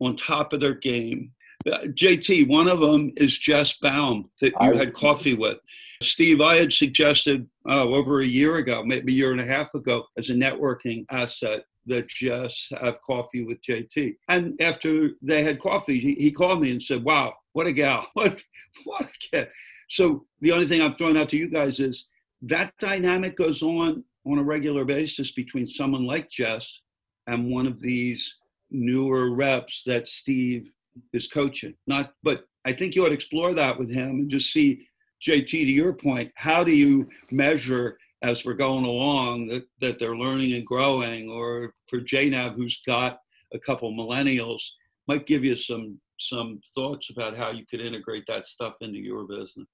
on 0.00 0.16
top 0.16 0.52
of 0.52 0.60
their 0.60 0.74
game, 0.74 1.32
Uh, 1.70 1.80
JT, 1.88 2.48
one 2.48 2.68
of 2.68 2.80
them 2.80 3.12
is 3.16 3.36
Jess 3.36 3.76
Baum 3.82 4.30
that 4.40 4.54
you 4.62 4.72
had 4.78 4.94
coffee 4.94 5.34
with. 5.34 5.58
Steve, 6.02 6.40
I 6.40 6.56
had 6.56 6.72
suggested 6.72 7.46
oh, 7.68 7.94
over 7.94 8.20
a 8.20 8.24
year 8.24 8.56
ago, 8.56 8.82
maybe 8.82 9.12
a 9.12 9.16
year 9.16 9.32
and 9.32 9.40
a 9.42 9.46
half 9.46 9.74
ago, 9.74 10.06
as 10.16 10.30
a 10.30 10.34
networking 10.34 11.04
asset 11.10 11.64
that 11.84 12.08
Jess 12.08 12.68
have 12.80 13.02
coffee 13.02 13.44
with 13.44 13.60
JT. 13.60 14.16
And 14.28 14.58
after 14.62 15.10
they 15.20 15.42
had 15.42 15.60
coffee, 15.60 15.98
he, 15.98 16.14
he 16.14 16.30
called 16.30 16.62
me 16.62 16.70
and 16.70 16.82
said, 16.82 17.04
Wow, 17.04 17.34
what 17.52 17.66
a 17.66 17.72
gal. 17.72 18.06
What, 18.14 18.42
what 18.84 19.02
a 19.02 19.18
kid. 19.30 19.48
So 19.90 20.24
the 20.40 20.52
only 20.52 20.66
thing 20.66 20.80
I'm 20.80 20.94
throwing 20.94 21.16
out 21.16 21.28
to 21.30 21.36
you 21.36 21.48
guys 21.48 21.80
is 21.80 22.06
that 22.42 22.72
dynamic 22.78 23.36
goes 23.36 23.60
on 23.60 24.04
on 24.24 24.38
a 24.38 24.42
regular 24.42 24.84
basis 24.84 25.32
between 25.32 25.66
someone 25.66 26.06
like 26.06 26.30
Jess 26.30 26.82
and 27.26 27.50
one 27.50 27.66
of 27.66 27.80
these 27.80 28.38
newer 28.70 29.34
reps 29.34 29.82
that 29.86 30.06
Steve 30.06 30.70
is 31.12 31.26
coaching. 31.26 31.74
Not, 31.88 32.12
but 32.22 32.44
I 32.64 32.72
think 32.72 32.94
you 32.94 33.04
ought 33.04 33.08
to 33.08 33.14
explore 33.14 33.52
that 33.54 33.76
with 33.76 33.90
him 33.90 34.10
and 34.10 34.30
just 34.30 34.52
see, 34.52 34.86
JT, 35.26 35.48
to 35.48 35.72
your 35.72 35.92
point, 35.92 36.30
how 36.36 36.62
do 36.62 36.72
you 36.72 37.08
measure 37.32 37.98
as 38.22 38.44
we're 38.44 38.54
going 38.54 38.84
along 38.84 39.48
that, 39.48 39.66
that 39.80 39.98
they're 39.98 40.16
learning 40.16 40.52
and 40.52 40.64
growing? 40.64 41.28
Or 41.28 41.74
for 41.88 41.98
JNAV, 41.98 42.54
who's 42.54 42.80
got 42.86 43.18
a 43.52 43.58
couple 43.58 43.92
millennials, 43.92 44.62
might 45.08 45.26
give 45.26 45.44
you 45.44 45.56
some 45.56 46.00
some 46.20 46.60
thoughts 46.74 47.08
about 47.08 47.36
how 47.36 47.50
you 47.50 47.64
could 47.66 47.80
integrate 47.80 48.24
that 48.28 48.46
stuff 48.46 48.74
into 48.82 48.98
your 48.98 49.24
business. 49.26 49.66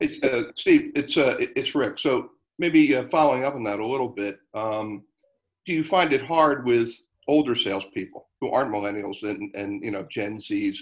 It's, 0.00 0.22
uh, 0.22 0.52
Steve, 0.54 0.92
it's 0.94 1.16
uh, 1.16 1.36
it's 1.38 1.74
Rick. 1.74 1.98
So 1.98 2.30
maybe 2.58 2.94
uh, 2.94 3.08
following 3.10 3.44
up 3.44 3.54
on 3.54 3.64
that 3.64 3.80
a 3.80 3.86
little 3.86 4.08
bit, 4.08 4.38
um, 4.54 5.02
do 5.66 5.72
you 5.72 5.82
find 5.82 6.12
it 6.12 6.22
hard 6.22 6.64
with 6.64 6.90
older 7.26 7.54
salespeople 7.54 8.28
who 8.40 8.50
aren't 8.50 8.72
millennials 8.72 9.22
and, 9.22 9.54
and 9.54 9.82
you 9.82 9.90
know 9.90 10.06
Gen 10.10 10.38
Zs? 10.38 10.76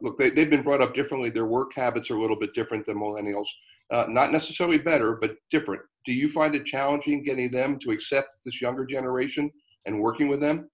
Look, 0.00 0.16
they, 0.16 0.30
they've 0.30 0.50
been 0.50 0.62
brought 0.62 0.82
up 0.82 0.94
differently. 0.94 1.30
Their 1.30 1.46
work 1.46 1.72
habits 1.74 2.10
are 2.10 2.16
a 2.16 2.20
little 2.20 2.38
bit 2.38 2.54
different 2.54 2.86
than 2.86 2.98
millennials. 2.98 3.46
Uh, 3.90 4.04
not 4.08 4.32
necessarily 4.32 4.78
better, 4.78 5.14
but 5.14 5.36
different. 5.50 5.82
Do 6.04 6.12
you 6.12 6.30
find 6.30 6.54
it 6.54 6.66
challenging 6.66 7.24
getting 7.24 7.50
them 7.50 7.78
to 7.80 7.90
accept 7.90 8.36
this 8.44 8.60
younger 8.60 8.84
generation 8.84 9.50
and 9.86 9.98
working 9.98 10.28
with 10.28 10.40
them? 10.40 10.70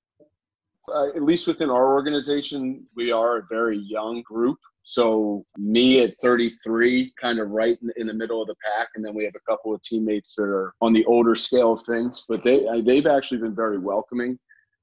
Uh, 0.92 1.08
at 1.08 1.22
least 1.22 1.46
within 1.46 1.70
our 1.70 1.94
organization, 1.94 2.84
we 2.94 3.10
are 3.12 3.38
a 3.38 3.46
very 3.48 3.78
young 3.78 4.20
group. 4.22 4.58
So 4.84 5.44
me 5.56 6.02
at 6.02 6.14
33, 6.20 7.12
kind 7.20 7.38
of 7.40 7.50
right 7.50 7.78
in, 7.82 7.90
in, 7.96 8.06
the 8.06 8.12
middle 8.12 8.42
of 8.42 8.48
the 8.48 8.54
pack, 8.62 8.88
and 8.94 9.04
then 9.04 9.14
we 9.14 9.24
have 9.24 9.34
a 9.34 9.50
couple 9.50 9.74
of 9.74 9.82
teammates 9.82 10.34
that 10.36 10.44
are 10.44 10.74
on 10.82 10.92
the 10.92 11.04
older 11.06 11.34
scale 11.34 11.72
of 11.72 11.86
things. 11.86 12.24
But 12.28 12.42
they 12.42 12.66
they've 12.82 13.06
actually 13.06 13.38
been 13.38 13.54
very 13.54 13.78
welcoming. 13.78 14.38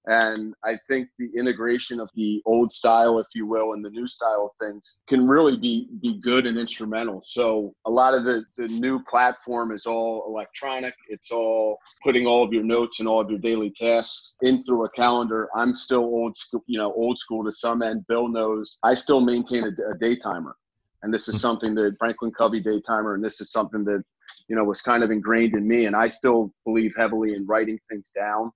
And 0.07 0.55
I 0.63 0.77
think 0.87 1.09
the 1.19 1.29
integration 1.37 1.99
of 1.99 2.09
the 2.15 2.41
old 2.45 2.71
style, 2.71 3.19
if 3.19 3.27
you 3.35 3.45
will, 3.45 3.73
and 3.73 3.85
the 3.85 3.89
new 3.91 4.07
style 4.07 4.51
of 4.51 4.67
things 4.67 4.97
can 5.07 5.27
really 5.27 5.57
be 5.57 5.89
be 6.01 6.19
good 6.21 6.47
and 6.47 6.57
instrumental. 6.57 7.21
So 7.23 7.75
a 7.85 7.89
lot 7.89 8.15
of 8.15 8.23
the, 8.23 8.43
the 8.57 8.67
new 8.67 9.03
platform 9.03 9.71
is 9.71 9.85
all 9.85 10.25
electronic. 10.27 10.95
It's 11.09 11.29
all 11.29 11.77
putting 12.03 12.25
all 12.25 12.43
of 12.43 12.51
your 12.51 12.63
notes 12.63 12.99
and 12.99 13.07
all 13.07 13.21
of 13.21 13.29
your 13.29 13.39
daily 13.39 13.71
tasks 13.77 14.35
in 14.41 14.63
through 14.63 14.85
a 14.85 14.89
calendar. 14.91 15.49
I'm 15.55 15.75
still 15.75 15.99
old 15.99 16.35
school, 16.35 16.63
you 16.65 16.79
know, 16.79 16.91
old 16.93 17.19
school 17.19 17.43
to 17.43 17.53
some 17.53 17.83
end. 17.83 18.05
Bill 18.07 18.27
knows 18.27 18.79
I 18.83 18.95
still 18.95 19.21
maintain 19.21 19.65
a, 19.65 19.91
a 19.91 19.97
day 19.99 20.15
timer. 20.15 20.55
And 21.03 21.13
this 21.13 21.27
is 21.27 21.35
hmm. 21.35 21.41
something 21.41 21.75
that 21.75 21.95
Franklin 21.99 22.31
Covey 22.31 22.59
day 22.59 22.81
timer, 22.81 23.13
and 23.13 23.23
this 23.23 23.39
is 23.39 23.51
something 23.51 23.83
that, 23.85 24.03
you 24.47 24.55
know, 24.55 24.63
was 24.63 24.81
kind 24.81 25.03
of 25.03 25.11
ingrained 25.11 25.53
in 25.55 25.67
me. 25.67 25.85
And 25.85 25.95
I 25.95 26.07
still 26.07 26.53
believe 26.65 26.95
heavily 26.95 27.33
in 27.33 27.45
writing 27.45 27.79
things 27.89 28.11
down 28.15 28.51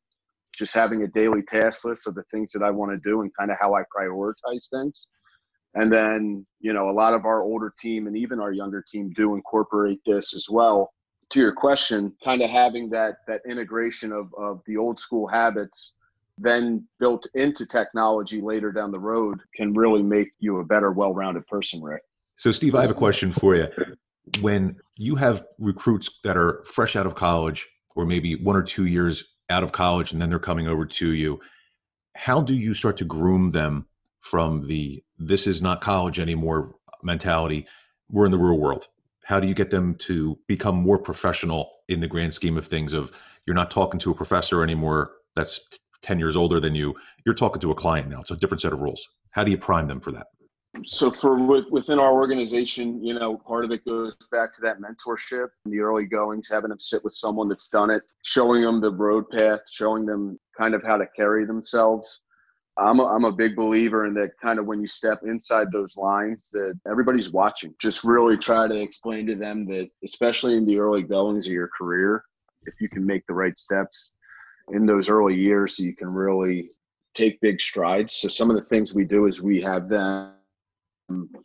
just 0.56 0.74
having 0.74 1.04
a 1.04 1.08
daily 1.08 1.42
task 1.44 1.86
list 1.86 2.08
of 2.08 2.16
the 2.16 2.24
things 2.32 2.52
that 2.52 2.64
I 2.64 2.72
want 2.72 2.92
to 2.92 3.10
do 3.10 3.22
and 3.22 3.32
kind 3.38 3.52
of 3.52 3.58
how 3.60 3.76
I 3.76 3.84
prioritize 3.96 4.70
things. 4.70 5.08
And 5.76 5.92
then, 5.92 6.46
you 6.62 6.74
know, 6.74 6.90
a 6.90 6.92
lot 6.92 7.14
of 7.14 7.26
our 7.26 7.44
older 7.44 7.74
team 7.80 8.08
and 8.08 8.16
even 8.18 8.40
our 8.40 8.54
younger 8.54 8.84
team 8.90 9.12
do 9.16 9.36
incorporate 9.36 10.00
this 10.06 10.34
as 10.34 10.48
well. 10.50 10.92
To 11.32 11.40
your 11.40 11.54
question, 11.54 12.14
kind 12.24 12.42
of 12.42 12.50
having 12.50 12.90
that 12.92 13.16
that 13.28 13.42
integration 13.50 14.12
of, 14.12 14.34
of 14.38 14.62
the 14.66 14.78
old 14.78 15.00
school 15.00 15.28
habits 15.28 15.94
then 16.38 16.86
built 17.00 17.26
into 17.34 17.66
technology 17.66 18.42
later 18.42 18.72
down 18.72 18.92
the 18.92 19.00
road 19.00 19.40
can 19.56 19.74
really 19.74 20.04
make 20.04 20.30
you 20.40 20.60
a 20.60 20.66
better, 20.66 20.92
well-rounded 20.92 21.48
person, 21.48 21.82
Rick. 21.82 22.02
So 22.36 22.52
Steve, 22.52 22.76
I 22.76 22.82
have 22.82 22.92
a 22.92 22.96
question 22.96 23.32
for 23.32 23.56
you. 23.56 23.68
When 24.42 24.78
you 24.98 25.16
have 25.16 25.46
recruits 25.60 26.20
that 26.24 26.36
are 26.36 26.64
fresh 26.68 26.96
out 26.96 27.06
of 27.06 27.16
college 27.16 27.68
or 27.96 28.06
maybe 28.06 28.36
one 28.36 28.56
or 28.56 28.64
two 28.64 28.86
years 28.86 29.35
out 29.50 29.64
of 29.64 29.72
college 29.72 30.12
and 30.12 30.22
then 30.22 30.30
they're 30.30 30.40
coming 30.40 30.68
over 30.68 30.86
to 30.86 31.14
you. 31.14 31.40
How 32.16 32.42
do 32.42 32.56
you 32.56 32.74
start 32.74 32.98
to 32.98 33.06
groom 33.06 33.52
them 33.52 33.88
from 34.22 34.68
the 34.68 35.04
this 35.20 35.48
is 35.48 35.62
not 35.62 35.82
college 35.82 36.20
anymore 36.20 36.76
mentality 37.04 37.68
we're 38.10 38.26
in 38.26 38.32
the 38.32 38.38
real 38.40 38.58
world 38.58 38.88
how 39.24 39.40
do 39.40 39.48
you 39.48 39.54
get 39.54 39.70
them 39.70 39.94
to 39.96 40.40
become 40.48 40.76
more 40.76 40.98
professional 40.98 41.70
in 41.88 42.00
the 42.00 42.08
grand 42.08 42.34
scheme 42.34 42.58
of 42.58 42.66
things 42.66 42.94
of 42.94 43.12
you're 43.46 43.56
not 43.56 43.70
talking 43.70 44.00
to 44.00 44.10
a 44.10 44.16
professor 44.16 44.64
anymore 44.64 45.12
that's 45.36 45.60
10 46.02 46.20
years 46.20 46.36
older 46.36 46.60
than 46.60 46.76
you 46.76 46.96
you're 47.26 47.36
talking 47.36 47.60
to 47.62 47.72
a 47.72 47.76
client 47.76 48.10
now. 48.10 48.22
It's 48.22 48.32
a 48.32 48.36
different 48.36 48.62
set 48.62 48.74
of 48.74 48.80
rules. 48.80 49.10
How 49.32 49.44
do 49.44 49.52
you 49.52 49.58
prime 49.58 49.88
them 49.88 50.00
for 50.00 50.12
that 50.12 50.28
so 50.86 51.12
for 51.12 51.36
within 51.70 52.00
our 52.00 52.14
organization 52.14 53.04
you 53.04 53.14
know 53.14 53.38
part 53.38 53.64
of 53.64 53.72
it 53.72 53.86
goes 53.86 54.16
back 54.32 54.54
to 54.54 54.62
that 54.62 54.78
mentorship 54.80 55.48
and 55.64 55.74
the 55.74 55.80
early 55.80 56.06
goings 56.06 56.50
having 56.52 56.70
them 56.70 56.80
sit 56.80 57.04
with 57.04 57.14
someone 57.14 57.48
that's 57.48 57.70
done 57.70 57.90
it 57.90 58.04
showing 58.24 58.62
them 58.62 58.82
the 58.82 58.92
road 58.92 59.30
path 59.30 59.60
showing 59.70 60.06
them 60.06 60.38
kind 60.58 60.74
of 60.74 60.84
how 60.84 60.98
to 60.98 61.08
carry 61.16 61.46
themselves. 61.46 62.22
I'm 62.78 63.00
a, 63.00 63.06
I'm 63.06 63.24
a 63.24 63.32
big 63.32 63.56
believer 63.56 64.06
in 64.06 64.14
that 64.16 64.32
kind 64.42 64.60
of 64.60 64.66
when 64.66 64.82
you 64.82 64.88
step 64.88 65.22
inside 65.24 65.72
those 65.72 65.96
lines 65.96 66.50
that 66.52 66.78
everybody's 66.90 67.30
watching. 67.30 67.74
Just 67.80 68.04
really 68.04 68.38
try 68.38 68.68
to 68.68 68.82
explain 68.82 69.26
to 69.28 69.36
them 69.36 69.66
that 69.68 69.90
especially 70.04 70.58
in 70.58 70.66
the 70.66 70.78
early 70.78 71.04
goings 71.04 71.48
of 71.48 71.54
your 71.54 71.70
career 71.70 72.24
if 72.66 72.82
you 72.82 72.90
can 72.90 73.06
make 73.06 73.26
the 73.28 73.34
right 73.34 73.58
steps 73.58 74.12
in 74.74 74.86
those 74.86 75.10
early 75.10 75.36
years 75.36 75.78
so 75.78 75.84
you 75.84 75.96
can 75.96 76.10
really 76.10 76.72
take 77.14 77.40
big 77.40 77.62
strides. 77.62 78.14
So 78.14 78.28
some 78.28 78.50
of 78.50 78.58
the 78.58 78.66
things 78.66 78.94
we 78.94 79.06
do 79.06 79.26
is 79.26 79.42
we 79.42 79.62
have 79.62 79.88
them 79.88 80.35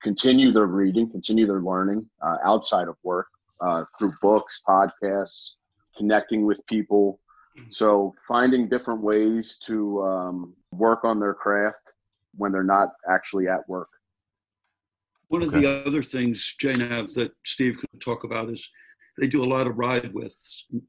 continue 0.02 0.52
their 0.52 0.66
reading, 0.66 1.10
continue 1.10 1.46
their 1.46 1.60
learning 1.60 2.08
uh, 2.22 2.36
outside 2.44 2.88
of 2.88 2.96
work 3.02 3.28
uh, 3.60 3.84
through 3.98 4.14
books, 4.22 4.60
podcasts, 4.66 5.54
connecting 5.96 6.46
with 6.46 6.64
people. 6.66 7.20
So 7.68 8.14
finding 8.26 8.68
different 8.68 9.02
ways 9.02 9.58
to 9.66 10.02
um, 10.02 10.54
work 10.72 11.04
on 11.04 11.20
their 11.20 11.34
craft 11.34 11.92
when 12.36 12.52
they're 12.52 12.62
not 12.62 12.90
actually 13.08 13.48
at 13.48 13.68
work. 13.68 13.88
One 15.28 15.42
of 15.42 15.52
the 15.52 15.84
other 15.86 16.02
things, 16.02 16.54
JNAV, 16.60 17.14
that 17.14 17.32
Steve 17.44 17.76
could 17.78 18.00
talk 18.00 18.24
about 18.24 18.48
is 18.48 18.68
they 19.18 19.26
do 19.26 19.44
a 19.44 19.46
lot 19.46 19.66
of 19.66 19.76
ride 19.76 20.12
with, 20.14 20.34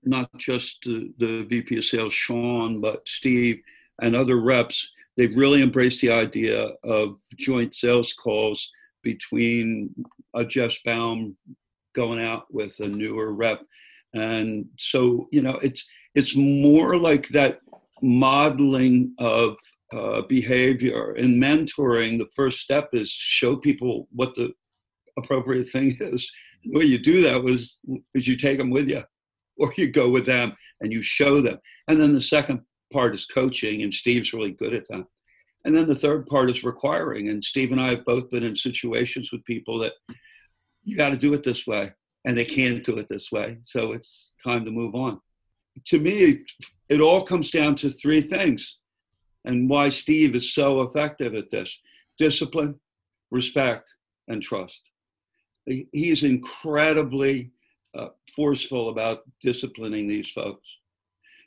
not 0.03 0.29
just 0.37 0.79
the, 0.83 1.11
the 1.17 1.43
VP 1.43 1.77
of 1.77 1.83
sales, 1.83 2.13
Sean, 2.13 2.79
but 2.79 3.07
Steve 3.07 3.61
and 4.01 4.15
other 4.15 4.39
reps 4.39 4.91
they've 5.17 5.35
really 5.35 5.61
embraced 5.61 6.01
the 6.01 6.11
idea 6.11 6.69
of 6.83 7.17
joint 7.37 7.75
sales 7.75 8.13
calls 8.13 8.69
between 9.03 9.93
a 10.35 10.45
Jess 10.45 10.77
Baum 10.85 11.35
going 11.93 12.21
out 12.21 12.45
with 12.51 12.79
a 12.79 12.87
newer 12.87 13.33
rep. 13.33 13.61
And 14.13 14.65
so, 14.77 15.27
you 15.31 15.41
know, 15.41 15.57
it's 15.61 15.85
it's 16.15 16.35
more 16.35 16.97
like 16.97 17.29
that 17.29 17.59
modeling 18.01 19.13
of 19.19 19.57
uh, 19.93 20.21
behavior 20.23 21.13
and 21.13 21.41
mentoring. 21.41 22.17
The 22.17 22.29
first 22.35 22.59
step 22.59 22.89
is 22.93 23.09
show 23.09 23.55
people 23.55 24.07
what 24.11 24.33
the 24.35 24.51
appropriate 25.17 25.65
thing 25.65 25.97
is. 25.99 26.31
The 26.63 26.77
way 26.77 26.85
you 26.85 26.97
do 26.97 27.21
that 27.23 27.43
was 27.43 27.79
is 28.13 28.27
you 28.27 28.37
take 28.37 28.57
them 28.57 28.69
with 28.69 28.89
you, 28.89 29.03
or 29.57 29.71
you 29.77 29.89
go 29.89 30.09
with 30.09 30.25
them 30.25 30.55
and 30.81 30.91
you 30.91 31.01
show 31.01 31.41
them. 31.41 31.59
And 31.87 31.99
then 31.99 32.13
the 32.13 32.21
second 32.21 32.61
part 32.91 33.15
is 33.15 33.25
coaching, 33.25 33.81
and 33.83 33.93
Steve's 33.93 34.33
really 34.33 34.51
good 34.51 34.73
at 34.73 34.87
that. 34.89 35.05
And 35.65 35.75
then 35.75 35.87
the 35.87 35.95
third 35.95 36.25
part 36.25 36.49
is 36.49 36.63
requiring. 36.63 37.29
And 37.29 37.43
Steve 37.43 37.71
and 37.71 37.79
I 37.79 37.89
have 37.89 38.05
both 38.05 38.29
been 38.29 38.43
in 38.43 38.55
situations 38.55 39.31
with 39.31 39.43
people 39.45 39.77
that 39.79 39.93
you 40.83 40.97
got 40.97 41.11
to 41.11 41.17
do 41.17 41.33
it 41.33 41.43
this 41.43 41.67
way, 41.67 41.91
and 42.25 42.35
they 42.35 42.45
can't 42.45 42.83
do 42.83 42.97
it 42.97 43.07
this 43.07 43.31
way. 43.31 43.57
So 43.61 43.91
it's 43.93 44.33
time 44.43 44.65
to 44.65 44.71
move 44.71 44.95
on. 44.95 45.19
To 45.85 45.99
me, 45.99 46.43
it 46.89 46.99
all 46.99 47.23
comes 47.23 47.51
down 47.51 47.75
to 47.75 47.89
three 47.89 48.21
things, 48.21 48.77
and 49.45 49.69
why 49.69 49.89
Steve 49.89 50.35
is 50.35 50.53
so 50.53 50.81
effective 50.81 51.35
at 51.35 51.49
this 51.49 51.79
discipline, 52.17 52.79
respect, 53.31 53.93
and 54.27 54.41
trust. 54.41 54.91
He 55.65 55.87
is 55.93 56.23
incredibly 56.23 57.51
uh, 57.95 58.09
forceful 58.35 58.89
about 58.89 59.23
disciplining 59.41 60.07
these 60.07 60.31
folks 60.31 60.77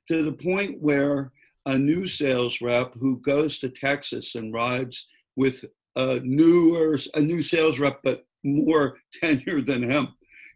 to 0.09 0.23
the 0.23 0.33
point 0.33 0.81
where 0.81 1.33
a 1.67 1.79
new 1.79 2.07
sales 2.07 2.61
rep 2.61 2.95
who 2.95 3.19
goes 3.21 3.59
to 3.59 3.69
Texas 3.69 4.35
and 4.35 4.53
rides 4.53 5.07
with 5.37 5.65
a 5.97 6.21
newer, 6.23 6.99
a 7.15 7.21
new 7.21 7.43
sales 7.43 7.79
rep, 7.79 8.01
but 8.03 8.27
more 8.43 8.97
tenure 9.13 9.63
than 9.63 9.83
him, 9.89 10.09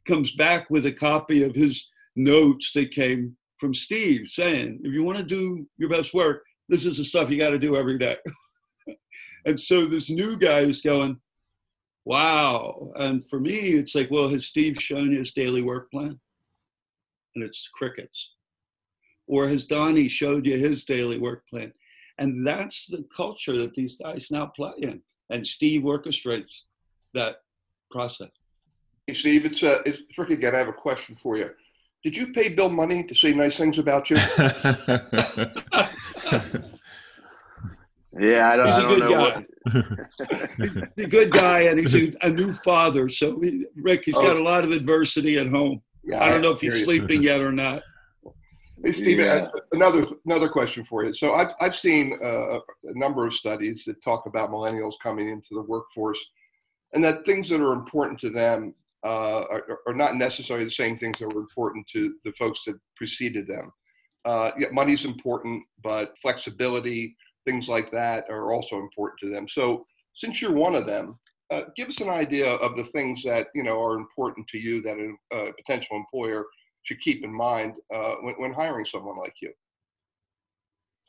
comes 0.07 0.33
back 0.33 0.69
with 0.71 0.87
a 0.87 0.93
copy 0.93 1.43
of 1.43 1.55
his 1.55 1.89
notes 2.17 2.73
that 2.73 2.91
came 2.91 3.37
from 3.59 3.75
Steve 3.75 4.29
saying, 4.29 4.81
if 4.83 4.93
you 4.93 5.03
want 5.03 5.19
to 5.19 5.25
do 5.25 5.67
your 5.79 5.89
best 5.89 6.15
work, 6.15 6.45
this 6.69 6.85
is 6.87 6.99
the 6.99 7.05
stuff 7.05 7.31
you 7.31 7.39
got 7.39 7.51
to 7.51 7.59
do 7.59 7.77
every 7.77 7.99
day. 7.99 8.17
and 9.47 9.61
so 9.61 9.87
this 9.87 10.11
new 10.11 10.39
guy 10.39 10.61
is 10.61 10.81
going, 10.81 11.19
wow. 12.05 12.91
And 12.97 13.25
for 13.29 13.41
me, 13.41 13.59
it's 13.59 13.95
like, 13.95 14.11
well, 14.11 14.29
has 14.29 14.47
Steve 14.47 14.77
shown 14.81 15.11
his 15.11 15.33
daily 15.33 15.63
work 15.63 15.91
plan? 15.91 16.19
And 17.35 17.45
it's 17.45 17.69
crickets. 17.73 18.33
Or 19.29 19.47
has 19.49 19.65
Donnie 19.65 20.09
showed 20.09 20.47
you 20.47 20.59
his 20.59 20.85
daily 20.85 21.19
work 21.19 21.47
plan? 21.49 21.73
And 22.19 22.45
that's 22.47 22.87
the 22.87 23.05
culture 23.15 23.57
that 23.59 23.75
these 23.75 23.97
guys 23.97 24.29
now 24.31 24.47
play 24.47 24.73
in. 24.79 25.01
And 25.31 25.47
Steve 25.47 25.83
orchestrates 25.83 26.63
that 27.15 27.37
process. 27.91 28.31
Hey, 29.07 29.15
Steve, 29.15 29.45
it's, 29.45 29.63
uh, 29.63 29.79
it's 29.87 29.99
Rick 30.19 30.31
again. 30.31 30.55
I 30.55 30.59
have 30.59 30.69
a 30.69 30.73
question 30.73 31.17
for 31.23 31.37
you. 31.37 31.51
Did 32.03 32.17
you 32.17 32.33
pay 32.33 32.49
Bill 32.49 32.69
money 32.69 33.05
to 33.05 33.15
say 33.15 33.33
nice 33.35 33.57
things 33.57 33.79
about 33.79 34.09
you? 34.11 34.17
Yeah, 38.19 38.51
I 38.51 38.57
don't, 38.57 38.67
He's 38.67 38.75
I 38.75 38.79
a 38.79 38.83
don't 38.83 38.89
good 38.89 39.01
know 39.01 39.11
guy. 39.11 39.35
what- 39.35 40.91
He's 40.97 41.05
a 41.05 41.09
good 41.09 41.31
guy, 41.31 41.61
and 41.61 41.79
he's 41.79 41.95
a, 41.95 42.11
a 42.23 42.31
new 42.31 42.53
father. 42.53 43.09
So, 43.09 43.39
he, 43.41 43.67
Rick, 43.77 44.07
he's 44.07 44.17
got 44.17 44.37
a 44.37 44.43
lot 44.43 44.65
of 44.65 44.71
adversity 44.71 45.39
at 45.39 45.49
home. 45.49 45.83
Yeah, 46.03 46.25
I 46.25 46.31
don't 46.31 46.41
know 46.43 46.51
if 46.53 46.61
he's 46.61 46.83
sleeping 46.85 47.23
yet 47.23 47.41
or 47.41 47.53
not. 47.53 47.83
Hey, 48.85 48.93
Steve, 48.93 49.19
Yeah. 49.19 49.35
uh, 49.35 49.51
another 49.73 50.05
another 50.25 50.49
question 50.49 50.85
for 50.85 51.05
you. 51.05 51.13
So 51.13 51.35
I've 51.35 51.53
I've 51.61 51.75
seen 51.75 52.19
uh, 52.23 52.59
a 52.59 52.99
number 52.99 53.27
of 53.27 53.35
studies 53.35 53.85
that 53.87 54.03
talk 54.03 54.27
about 54.27 54.51
millennials 54.51 54.95
coming 55.03 55.29
into 55.29 55.49
the 55.53 55.63
workforce, 55.63 56.25
and 56.93 57.03
that 57.03 57.25
things 57.25 57.49
that 57.49 57.61
are 57.61 57.73
important 57.73 58.21
to 58.21 58.31
them 58.31 58.75
uh, 59.05 59.43
are, 59.51 59.81
are 59.87 59.95
not 59.95 60.17
necessarily 60.17 60.65
the 60.65 60.71
same 60.71 60.97
things 60.97 61.19
that 61.19 61.33
were 61.33 61.41
important 61.41 61.87
to 61.89 62.15
the 62.25 62.33
folks 62.33 62.63
that 62.67 62.79
preceded 62.97 63.47
them. 63.49 63.73
Uh, 64.25 64.51
yeah, 64.59 64.69
money's 64.73 65.05
important, 65.05 65.63
but 65.83 66.17
flexibility, 66.21 67.17
things 67.45 67.69
like 67.69 67.91
that, 67.91 68.25
are 68.29 68.53
also 68.53 68.79
important 68.79 69.19
to 69.21 69.31
them. 69.31 69.49
So 69.49 69.87
since 70.15 70.41
you're 70.41 70.53
one 70.53 70.75
of 70.75 70.87
them, 70.87 71.19
uh, 71.51 71.63
give 71.77 71.89
us 71.89 72.01
an 72.01 72.11
idea 72.11 72.55
of 72.55 72.77
the 72.77 72.85
things 72.85 73.23
that 73.25 73.49
you 73.55 73.65
know 73.65 73.81
are 73.83 73.97
important 73.97 74.47
to 74.49 74.59
you 74.59 74.81
that 74.83 74.99
a, 74.99 75.37
a 75.37 75.53
potential 75.55 75.97
employer 75.97 76.47
should 76.89 77.01
keep 77.01 77.23
in 77.23 77.33
mind 77.33 77.77
uh, 77.95 78.15
when, 78.23 78.35
when 78.39 78.53
hiring 78.53 78.87
someone 78.87 79.19
like 79.19 79.35
you. 79.43 79.53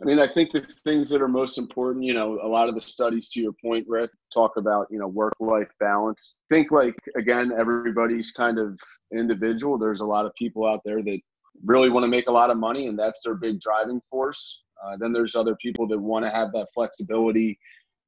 I 0.01 0.05
mean, 0.05 0.19
I 0.19 0.27
think 0.27 0.51
the 0.51 0.61
things 0.83 1.09
that 1.09 1.21
are 1.21 1.27
most 1.27 1.57
important, 1.57 2.03
you 2.05 2.13
know, 2.13 2.39
a 2.41 2.47
lot 2.47 2.69
of 2.69 2.75
the 2.75 2.81
studies, 2.81 3.29
to 3.29 3.41
your 3.41 3.53
point, 3.63 3.85
Rick, 3.87 4.11
talk 4.33 4.57
about, 4.57 4.87
you 4.89 4.99
know, 4.99 5.07
work 5.07 5.33
life 5.39 5.69
balance. 5.79 6.35
Think 6.49 6.71
like, 6.71 6.95
again, 7.17 7.51
everybody's 7.57 8.31
kind 8.31 8.59
of 8.59 8.77
individual. 9.13 9.77
There's 9.77 10.01
a 10.01 10.05
lot 10.05 10.25
of 10.25 10.33
people 10.35 10.65
out 10.65 10.81
there 10.85 11.01
that 11.01 11.19
really 11.65 11.89
want 11.89 12.03
to 12.03 12.09
make 12.09 12.27
a 12.27 12.31
lot 12.31 12.49
of 12.49 12.57
money, 12.57 12.87
and 12.87 12.97
that's 12.97 13.21
their 13.23 13.35
big 13.35 13.59
driving 13.59 14.01
force. 14.09 14.61
Uh, 14.83 14.95
then 14.97 15.11
there's 15.13 15.35
other 15.35 15.55
people 15.61 15.87
that 15.87 15.99
want 15.99 16.23
to 16.25 16.31
have 16.31 16.51
that 16.53 16.67
flexibility, 16.73 17.59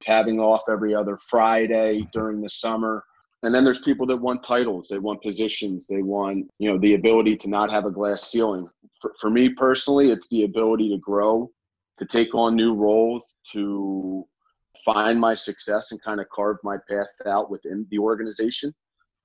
having 0.05 0.39
off 0.39 0.63
every 0.69 0.95
other 0.95 1.17
Friday 1.29 2.07
during 2.13 2.41
the 2.41 2.49
summer. 2.49 3.03
And 3.43 3.53
then 3.53 3.63
there's 3.63 3.81
people 3.81 4.05
that 4.07 4.17
want 4.17 4.43
titles, 4.43 4.87
they 4.87 4.99
want 4.99 5.23
positions, 5.23 5.87
they 5.87 6.03
want, 6.03 6.49
you 6.59 6.69
know, 6.69 6.77
the 6.77 6.93
ability 6.93 7.35
to 7.37 7.49
not 7.49 7.71
have 7.71 7.85
a 7.85 7.91
glass 7.91 8.29
ceiling. 8.29 8.67
For, 8.99 9.11
for 9.19 9.29
me 9.31 9.49
personally, 9.49 10.11
it's 10.11 10.29
the 10.29 10.43
ability 10.43 10.89
to 10.89 10.99
grow 10.99 11.49
to 11.97 12.05
take 12.05 12.33
on 12.33 12.55
new 12.55 12.73
roles, 12.73 13.37
to 13.51 14.25
find 14.83 15.19
my 15.19 15.35
success 15.35 15.91
and 15.91 16.01
kind 16.01 16.19
of 16.19 16.27
carve 16.29 16.57
my 16.63 16.77
path 16.89 17.07
out 17.27 17.51
within 17.51 17.85
the 17.91 17.99
organization. 17.99 18.73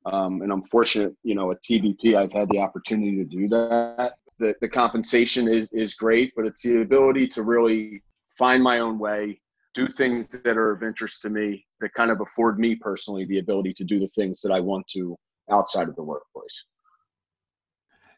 Um, 0.05 0.43
and 0.43 0.53
I'm 0.53 0.63
fortunate, 0.65 1.15
you 1.23 1.35
know, 1.35 1.51
at 1.51 1.63
TBP, 1.63 2.17
I've 2.17 2.33
had 2.33 2.49
the 2.51 2.59
opportunity 2.59 3.17
to 3.17 3.25
do 3.25 3.49
that. 3.49 4.15
The, 4.39 4.55
the 4.61 4.69
compensation 4.69 5.49
is, 5.49 5.73
is 5.73 5.95
great, 5.95 6.33
but 6.37 6.45
it's 6.45 6.63
the 6.63 6.83
ability 6.83 7.27
to 7.29 7.43
really 7.43 8.03
find 8.39 8.63
my 8.63 8.81
own 8.81 8.99
way, 8.99 9.41
do 9.77 9.87
things 9.87 10.27
that 10.27 10.57
are 10.57 10.73
of 10.73 10.83
interest 10.83 11.21
to 11.23 11.31
me, 11.31 11.65
that 11.81 11.93
kind 11.93 12.11
of 12.11 12.21
afford 12.23 12.59
me 12.59 12.75
personally 12.75 13.27
the 13.27 13.39
ability 13.39 13.75
to 13.75 13.85
do 13.85 14.01
the 14.01 14.09
things 14.09 14.41
that 14.41 14.51
I 14.51 14.59
want 14.59 14.89
to 14.89 15.15
outside 15.53 15.89
of 15.89 15.95
the 15.95 16.03
workplace. 16.03 16.65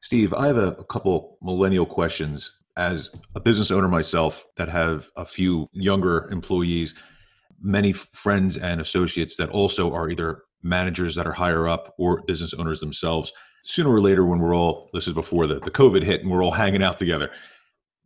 Steve, 0.00 0.32
I 0.32 0.46
have 0.46 0.56
a, 0.56 0.68
a 0.68 0.84
couple 0.84 1.36
millennial 1.42 1.84
questions. 1.84 2.60
As 2.76 3.10
a 3.34 3.40
business 3.40 3.72
owner 3.72 3.88
myself, 3.88 4.46
that 4.56 4.68
have 4.68 5.10
a 5.16 5.24
few 5.24 5.68
younger 5.72 6.28
employees, 6.30 6.94
many 7.60 7.92
friends 7.92 8.56
and 8.56 8.80
associates 8.80 9.34
that 9.36 9.50
also 9.50 9.92
are 9.92 10.08
either 10.08 10.44
managers 10.62 11.16
that 11.16 11.26
are 11.26 11.32
higher 11.32 11.66
up 11.66 11.92
or 11.98 12.22
business 12.22 12.54
owners 12.54 12.78
themselves. 12.78 13.32
Sooner 13.64 13.90
or 13.90 14.00
later, 14.00 14.24
when 14.24 14.38
we're 14.38 14.54
all, 14.54 14.90
this 14.94 15.08
is 15.08 15.12
before 15.12 15.48
the, 15.48 15.58
the 15.58 15.72
COVID 15.72 16.04
hit 16.04 16.22
and 16.22 16.30
we're 16.30 16.44
all 16.44 16.52
hanging 16.52 16.84
out 16.84 16.98
together, 16.98 17.30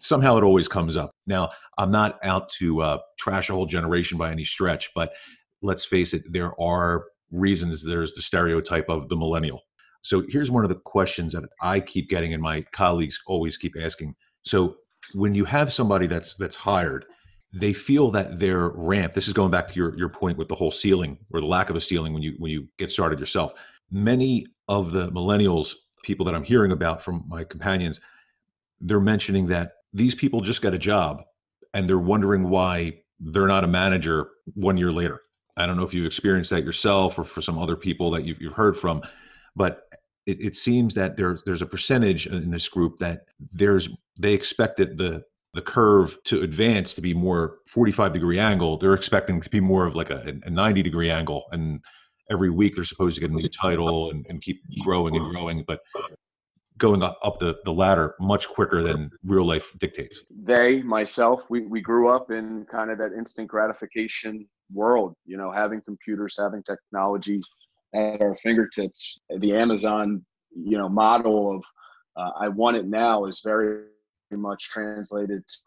somehow 0.02 0.36
it 0.36 0.44
always 0.44 0.68
comes 0.68 0.96
up. 0.96 1.12
Now, 1.26 1.50
I'm 1.78 1.90
not 1.90 2.18
out 2.24 2.50
to 2.58 2.82
uh, 2.82 2.98
trash 3.18 3.48
a 3.48 3.54
whole 3.54 3.66
generation 3.66 4.18
by 4.18 4.30
any 4.30 4.44
stretch, 4.44 4.90
but 4.94 5.12
let's 5.62 5.84
face 5.84 6.12
it, 6.12 6.22
there 6.30 6.60
are 6.60 7.04
reasons 7.30 7.84
there's 7.84 8.14
the 8.14 8.22
stereotype 8.22 8.88
of 8.88 9.08
the 9.08 9.16
millennial. 9.16 9.62
So 10.02 10.24
here's 10.28 10.50
one 10.50 10.64
of 10.64 10.68
the 10.68 10.80
questions 10.84 11.32
that 11.32 11.44
I 11.62 11.78
keep 11.78 12.08
getting 12.08 12.34
and 12.34 12.42
my 12.42 12.62
colleagues 12.72 13.20
always 13.26 13.56
keep 13.56 13.74
asking. 13.80 14.16
So 14.42 14.76
when 15.14 15.34
you 15.34 15.44
have 15.44 15.72
somebody 15.72 16.08
that's 16.08 16.34
that's 16.34 16.56
hired, 16.56 17.04
they 17.54 17.72
feel 17.72 18.10
that 18.10 18.40
their 18.40 18.70
ramp, 18.70 19.14
this 19.14 19.28
is 19.28 19.34
going 19.34 19.52
back 19.52 19.68
to 19.68 19.74
your, 19.74 19.96
your 19.96 20.08
point 20.08 20.36
with 20.36 20.48
the 20.48 20.54
whole 20.56 20.72
ceiling 20.72 21.18
or 21.32 21.40
the 21.40 21.46
lack 21.46 21.70
of 21.70 21.76
a 21.76 21.80
ceiling 21.80 22.12
when 22.12 22.22
you 22.22 22.34
when 22.38 22.50
you 22.50 22.66
get 22.78 22.90
started 22.90 23.20
yourself. 23.20 23.52
Many 23.92 24.46
of 24.66 24.92
the 24.92 25.12
millennials, 25.12 25.74
people 26.02 26.26
that 26.26 26.34
I'm 26.34 26.44
hearing 26.44 26.72
about 26.72 27.02
from 27.04 27.24
my 27.28 27.44
companions, 27.44 28.00
they're 28.80 29.00
mentioning 29.00 29.46
that 29.46 29.72
these 29.92 30.14
people 30.14 30.40
just 30.40 30.62
got 30.62 30.74
a 30.74 30.78
job 30.78 31.22
and 31.74 31.88
they're 31.88 31.98
wondering 31.98 32.48
why 32.48 32.98
they're 33.20 33.46
not 33.46 33.64
a 33.64 33.68
manager 33.68 34.28
one 34.54 34.76
year 34.76 34.92
later. 34.92 35.20
I 35.56 35.66
don't 35.66 35.76
know 35.76 35.84
if 35.84 35.92
you've 35.94 36.06
experienced 36.06 36.50
that 36.50 36.64
yourself 36.64 37.18
or 37.18 37.24
for 37.24 37.42
some 37.42 37.58
other 37.58 37.76
people 37.76 38.10
that 38.12 38.24
you've, 38.24 38.40
you've 38.40 38.54
heard 38.54 38.76
from, 38.76 39.02
but 39.54 39.82
it, 40.26 40.40
it 40.40 40.56
seems 40.56 40.94
that 40.94 41.16
there's 41.16 41.42
there's 41.44 41.62
a 41.62 41.66
percentage 41.66 42.26
in 42.26 42.50
this 42.50 42.68
group 42.68 42.98
that 42.98 43.26
there's 43.52 43.88
they 44.18 44.32
expected 44.32 44.96
the 44.96 45.22
the 45.54 45.60
curve 45.60 46.16
to 46.24 46.40
advance 46.42 46.94
to 46.94 47.02
be 47.02 47.12
more 47.12 47.58
45 47.66 48.12
degree 48.12 48.38
angle. 48.38 48.78
They're 48.78 48.94
expecting 48.94 49.40
to 49.40 49.50
be 49.50 49.60
more 49.60 49.84
of 49.84 49.94
like 49.94 50.08
a, 50.08 50.34
a 50.44 50.50
90 50.50 50.82
degree 50.82 51.10
angle, 51.10 51.44
and 51.52 51.84
every 52.30 52.50
week 52.50 52.74
they're 52.74 52.84
supposed 52.84 53.16
to 53.16 53.20
get 53.20 53.30
a 53.30 53.34
new 53.34 53.48
title 53.48 54.10
and, 54.10 54.24
and 54.28 54.40
keep 54.40 54.62
growing 54.80 55.14
and 55.16 55.30
growing. 55.30 55.64
But 55.66 55.80
going 56.78 57.02
up, 57.02 57.18
up 57.22 57.38
the, 57.38 57.56
the 57.64 57.72
ladder 57.72 58.14
much 58.20 58.48
quicker 58.48 58.82
than 58.82 59.10
real 59.24 59.46
life 59.46 59.72
dictates. 59.78 60.22
they 60.30 60.82
myself 60.82 61.44
we, 61.50 61.60
we 61.62 61.80
grew 61.80 62.08
up 62.08 62.30
in 62.30 62.64
kind 62.70 62.90
of 62.90 62.98
that 62.98 63.12
instant 63.12 63.48
gratification 63.48 64.46
world 64.72 65.14
you 65.24 65.36
know 65.36 65.50
having 65.52 65.80
computers 65.82 66.34
having 66.38 66.62
technology 66.62 67.40
at 67.94 68.22
our 68.22 68.34
fingertips. 68.36 69.18
The 69.38 69.54
amazon 69.54 70.24
you 70.54 70.78
know 70.78 70.88
model 70.88 71.56
of 71.56 71.62
uh, 72.16 72.30
i 72.40 72.48
want 72.48 72.76
it 72.76 72.86
now 72.86 73.26
is 73.26 73.40
very 73.44 73.84
much 74.32 74.68
translated 74.68 75.42
to 75.46 75.58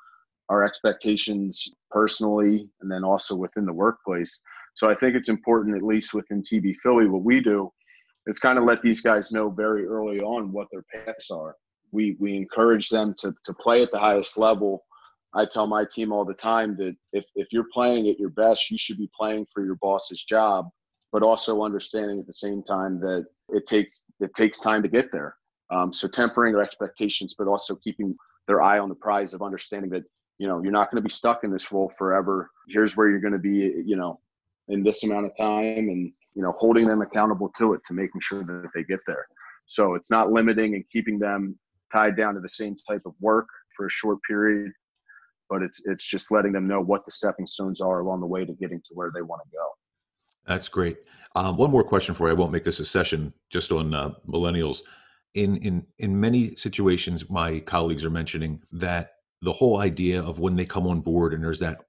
our 0.49 0.63
expectations 0.63 1.67
personally 1.89 2.69
and 2.81 2.91
then 2.91 3.03
also 3.03 3.35
within 3.35 3.65
the 3.65 3.73
workplace. 3.73 4.39
So 4.73 4.89
i 4.89 4.95
think 4.95 5.15
it's 5.15 5.29
important 5.29 5.75
at 5.75 5.83
least 5.83 6.13
within 6.13 6.41
tb 6.41 6.75
philly 6.83 7.07
what 7.07 7.23
we 7.23 7.41
do 7.41 7.71
is 8.27 8.39
kind 8.39 8.57
of 8.57 8.65
let 8.65 8.81
these 8.81 9.01
guys 9.01 9.31
know 9.31 9.49
very 9.49 9.85
early 9.85 10.19
on 10.21 10.51
what 10.51 10.67
their 10.71 10.83
paths 10.93 11.31
are 11.31 11.55
we 11.95 12.15
we 12.19 12.35
encourage 12.35 12.89
them 12.89 13.15
to 13.19 13.33
to 13.45 13.53
play 13.53 13.81
at 13.81 13.91
the 13.91 13.99
highest 13.99 14.37
level. 14.37 14.85
I 15.33 15.45
tell 15.45 15.67
my 15.67 15.85
team 15.85 16.11
all 16.11 16.25
the 16.25 16.33
time 16.33 16.75
that 16.77 16.95
if 17.13 17.25
if 17.35 17.47
you're 17.51 17.67
playing 17.73 18.07
at 18.09 18.19
your 18.19 18.29
best, 18.29 18.69
you 18.69 18.77
should 18.77 18.97
be 18.97 19.09
playing 19.17 19.47
for 19.51 19.65
your 19.65 19.75
boss's 19.75 20.23
job, 20.23 20.69
but 21.11 21.23
also 21.23 21.63
understanding 21.63 22.19
at 22.19 22.27
the 22.27 22.33
same 22.33 22.61
time 22.63 22.99
that 22.99 23.25
it 23.49 23.65
takes 23.65 24.05
it 24.19 24.33
takes 24.35 24.59
time 24.59 24.83
to 24.83 24.89
get 24.89 25.11
there. 25.11 25.35
Um, 25.71 25.91
so 25.91 26.07
tempering 26.07 26.53
their 26.53 26.61
expectations, 26.61 27.33
but 27.37 27.47
also 27.47 27.75
keeping 27.75 28.15
their 28.47 28.61
eye 28.61 28.77
on 28.77 28.89
the 28.89 28.95
prize 28.95 29.33
of 29.33 29.41
understanding 29.41 29.89
that 29.91 30.03
you 30.37 30.47
know 30.47 30.61
you're 30.61 30.71
not 30.71 30.91
going 30.91 31.01
to 31.01 31.07
be 31.07 31.13
stuck 31.13 31.43
in 31.43 31.51
this 31.51 31.71
role 31.71 31.89
forever. 31.89 32.51
Here's 32.67 32.95
where 32.95 33.09
you're 33.09 33.21
going 33.21 33.33
to 33.33 33.39
be, 33.39 33.83
you 33.85 33.95
know, 33.95 34.19
in 34.67 34.83
this 34.83 35.03
amount 35.03 35.25
of 35.25 35.37
time, 35.37 35.89
and 35.89 36.11
you 36.35 36.41
know, 36.41 36.53
holding 36.57 36.87
them 36.87 37.01
accountable 37.01 37.51
to 37.57 37.73
it 37.73 37.81
to 37.87 37.93
making 37.93 38.21
sure 38.21 38.43
that 38.43 38.69
they 38.75 38.83
get 38.83 38.99
there. 39.07 39.25
So 39.65 39.95
it's 39.95 40.11
not 40.11 40.31
limiting 40.31 40.75
and 40.75 40.83
keeping 40.91 41.17
them 41.17 41.57
tied 41.91 42.17
down 42.17 42.35
to 42.35 42.41
the 42.41 42.49
same 42.49 42.75
type 42.87 43.01
of 43.05 43.13
work 43.19 43.47
for 43.75 43.87
a 43.87 43.89
short 43.89 44.19
period, 44.27 44.71
but 45.49 45.61
it's 45.61 45.81
it's 45.85 46.05
just 46.05 46.31
letting 46.31 46.51
them 46.51 46.67
know 46.67 46.81
what 46.81 47.05
the 47.05 47.11
stepping 47.11 47.47
stones 47.47 47.81
are 47.81 47.99
along 47.99 48.21
the 48.21 48.27
way 48.27 48.45
to 48.45 48.53
getting 48.53 48.79
to 48.79 48.93
where 48.93 49.11
they 49.13 49.21
want 49.21 49.41
to 49.43 49.49
go. 49.51 49.65
That's 50.45 50.67
great. 50.67 50.97
Um, 51.35 51.57
one 51.57 51.71
more 51.71 51.83
question 51.83 52.15
for 52.15 52.27
you. 52.27 52.35
I 52.35 52.37
won't 52.37 52.51
make 52.51 52.63
this 52.63 52.79
a 52.79 52.85
session 52.85 53.33
just 53.49 53.71
on 53.71 53.93
uh, 53.93 54.11
millennials. 54.27 54.81
In 55.33 55.57
in 55.57 55.85
in 55.99 56.19
many 56.19 56.55
situations, 56.55 57.29
my 57.29 57.59
colleagues 57.59 58.05
are 58.05 58.09
mentioning 58.09 58.61
that 58.71 59.15
the 59.41 59.53
whole 59.53 59.79
idea 59.79 60.21
of 60.21 60.39
when 60.39 60.55
they 60.55 60.65
come 60.65 60.87
on 60.87 61.01
board 61.01 61.33
and 61.33 61.43
there's 61.43 61.59
that 61.59 61.81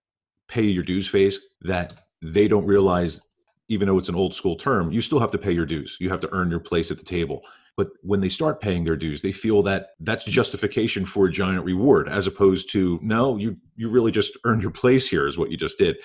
pay 0.49 0.63
your 0.63 0.83
dues 0.83 1.09
phase 1.09 1.41
that 1.63 1.95
they 2.23 2.49
don't 2.49 2.67
realize, 2.67 3.23
even 3.69 3.89
though 3.89 3.99
it's 3.99 4.09
an 4.09 4.15
old 4.15 4.35
school 4.35 4.57
term, 4.57 4.93
you 4.93 5.01
still 5.01 5.19
have 5.19 5.31
to 5.33 5.39
pay 5.39 5.53
your 5.53 5.67
dues. 5.67 5.97
You 6.01 6.09
have 6.11 6.21
to 6.21 6.33
earn 6.33 6.51
your 6.51 6.61
place 6.61 6.91
at 6.91 6.99
the 6.99 7.05
table. 7.05 7.43
But 7.77 7.89
when 8.03 8.21
they 8.21 8.29
start 8.31 8.61
paying 8.61 8.85
their 8.85 8.97
dues, 8.97 9.21
they 9.21 9.33
feel 9.33 9.63
that 9.65 9.89
that's 10.01 10.25
justification 10.25 11.05
for 11.05 11.27
a 11.27 11.33
giant 11.33 11.65
reward, 11.65 12.09
as 12.09 12.27
opposed 12.27 12.71
to 12.73 12.99
no, 13.03 13.37
you 13.37 13.57
you 13.77 13.91
really 13.91 14.13
just 14.13 14.33
earned 14.45 14.63
your 14.63 14.71
place 14.71 15.09
here, 15.09 15.27
is 15.27 15.37
what 15.37 15.51
you 15.51 15.57
just 15.57 15.77
did. 15.79 15.97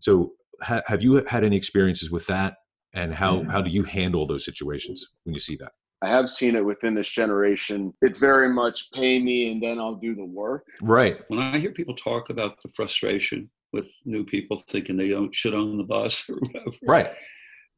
So, 0.00 0.32
ha- 0.60 0.82
have 0.86 1.02
you 1.02 1.24
had 1.24 1.44
any 1.44 1.56
experiences 1.56 2.10
with 2.10 2.26
that? 2.26 2.56
and 2.92 3.14
how 3.14 3.38
mm. 3.38 3.50
how 3.50 3.62
do 3.62 3.70
you 3.70 3.82
handle 3.82 4.26
those 4.26 4.44
situations 4.44 5.06
when 5.24 5.34
you 5.34 5.40
see 5.40 5.56
that 5.56 5.72
I 6.02 6.08
have 6.08 6.30
seen 6.30 6.56
it 6.56 6.64
within 6.64 6.94
this 6.94 7.10
generation. 7.10 7.92
It's 8.00 8.16
very 8.16 8.48
much 8.48 8.90
pay 8.92 9.18
me 9.18 9.52
and 9.52 9.62
then 9.62 9.78
I'll 9.78 9.96
do 9.96 10.14
the 10.14 10.24
work. 10.24 10.64
right 10.80 11.18
When 11.28 11.40
I 11.40 11.58
hear 11.58 11.72
people 11.72 11.94
talk 11.94 12.30
about 12.30 12.60
the 12.62 12.70
frustration 12.70 13.50
with 13.72 13.86
new 14.04 14.24
people 14.24 14.58
thinking 14.58 14.96
they 14.96 15.10
don't 15.10 15.34
should 15.34 15.54
own 15.54 15.78
the 15.78 15.84
bus 15.84 16.28
or 16.28 16.36
whatever, 16.36 16.70
right 16.86 17.10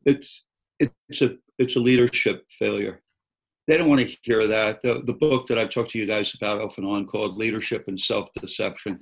it's 0.04 0.46
it's 0.78 1.22
a 1.22 1.36
it's 1.58 1.76
a 1.76 1.80
leadership 1.80 2.44
failure. 2.58 3.02
They 3.68 3.76
don't 3.76 3.88
want 3.88 4.00
to 4.00 4.16
hear 4.22 4.46
that. 4.48 4.82
The, 4.82 5.02
the 5.06 5.14
book 5.14 5.46
that 5.46 5.58
I've 5.58 5.70
talked 5.70 5.90
to 5.90 5.98
you 5.98 6.06
guys 6.06 6.34
about 6.34 6.60
off 6.60 6.78
and 6.78 6.86
on 6.86 7.06
called 7.06 7.36
Leadership 7.36 7.84
and 7.86 7.98
Self 7.98 8.28
Deception. 8.40 8.98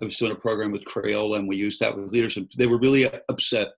I 0.00 0.04
was 0.04 0.16
doing 0.16 0.32
a 0.32 0.36
program 0.36 0.72
with 0.72 0.84
Crayola 0.84 1.38
and 1.38 1.48
we 1.48 1.56
used 1.56 1.80
that 1.80 1.96
with 1.96 2.12
leaders. 2.12 2.36
And 2.36 2.50
they 2.58 2.66
were 2.66 2.78
really 2.78 3.10
upset. 3.28 3.68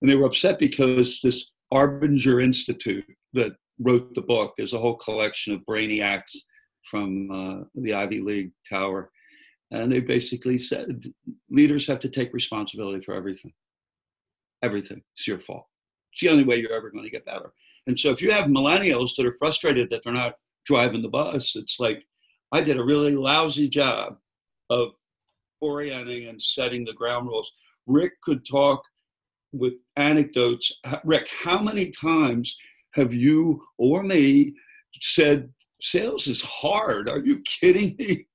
And 0.00 0.10
they 0.10 0.16
were 0.16 0.26
upset 0.26 0.58
because 0.58 1.20
this 1.22 1.50
Arbinger 1.72 2.42
Institute 2.42 3.04
that 3.34 3.54
wrote 3.80 4.14
the 4.14 4.22
book 4.22 4.54
is 4.58 4.72
a 4.72 4.78
whole 4.78 4.96
collection 4.96 5.52
of 5.52 5.64
brainiacs 5.66 6.36
from 6.82 7.30
uh, 7.30 7.64
the 7.76 7.94
Ivy 7.94 8.20
League 8.20 8.52
tower. 8.68 9.10
And 9.70 9.90
they 9.90 10.00
basically 10.00 10.58
said 10.58 11.04
leaders 11.50 11.86
have 11.86 11.98
to 12.00 12.08
take 12.08 12.32
responsibility 12.32 13.02
for 13.02 13.14
everything. 13.14 13.52
Everything. 14.62 15.02
It's 15.16 15.26
your 15.26 15.40
fault. 15.40 15.66
It's 16.12 16.22
the 16.22 16.28
only 16.28 16.44
way 16.44 16.56
you're 16.56 16.72
ever 16.72 16.90
going 16.90 17.04
to 17.04 17.10
get 17.10 17.26
better. 17.26 17.52
And 17.86 17.98
so 17.98 18.10
if 18.10 18.22
you 18.22 18.30
have 18.30 18.46
millennials 18.46 19.16
that 19.16 19.26
are 19.26 19.34
frustrated 19.38 19.90
that 19.90 20.02
they're 20.04 20.12
not 20.12 20.36
driving 20.64 21.02
the 21.02 21.08
bus, 21.08 21.56
it's 21.56 21.78
like 21.78 22.04
I 22.52 22.60
did 22.60 22.78
a 22.78 22.84
really 22.84 23.14
lousy 23.14 23.68
job 23.68 24.16
of 24.70 24.92
orienting 25.60 26.28
and 26.28 26.40
setting 26.40 26.84
the 26.84 26.94
ground 26.94 27.28
rules. 27.28 27.52
Rick 27.86 28.20
could 28.22 28.44
talk 28.46 28.82
with 29.52 29.74
anecdotes. 29.96 30.72
Rick, 31.04 31.28
how 31.28 31.60
many 31.60 31.90
times 31.90 32.56
have 32.94 33.12
you 33.12 33.62
or 33.78 34.02
me 34.02 34.54
said 35.00 35.52
sales 35.80 36.26
is 36.26 36.42
hard? 36.42 37.08
Are 37.08 37.20
you 37.20 37.40
kidding 37.40 37.96
me? 37.98 38.26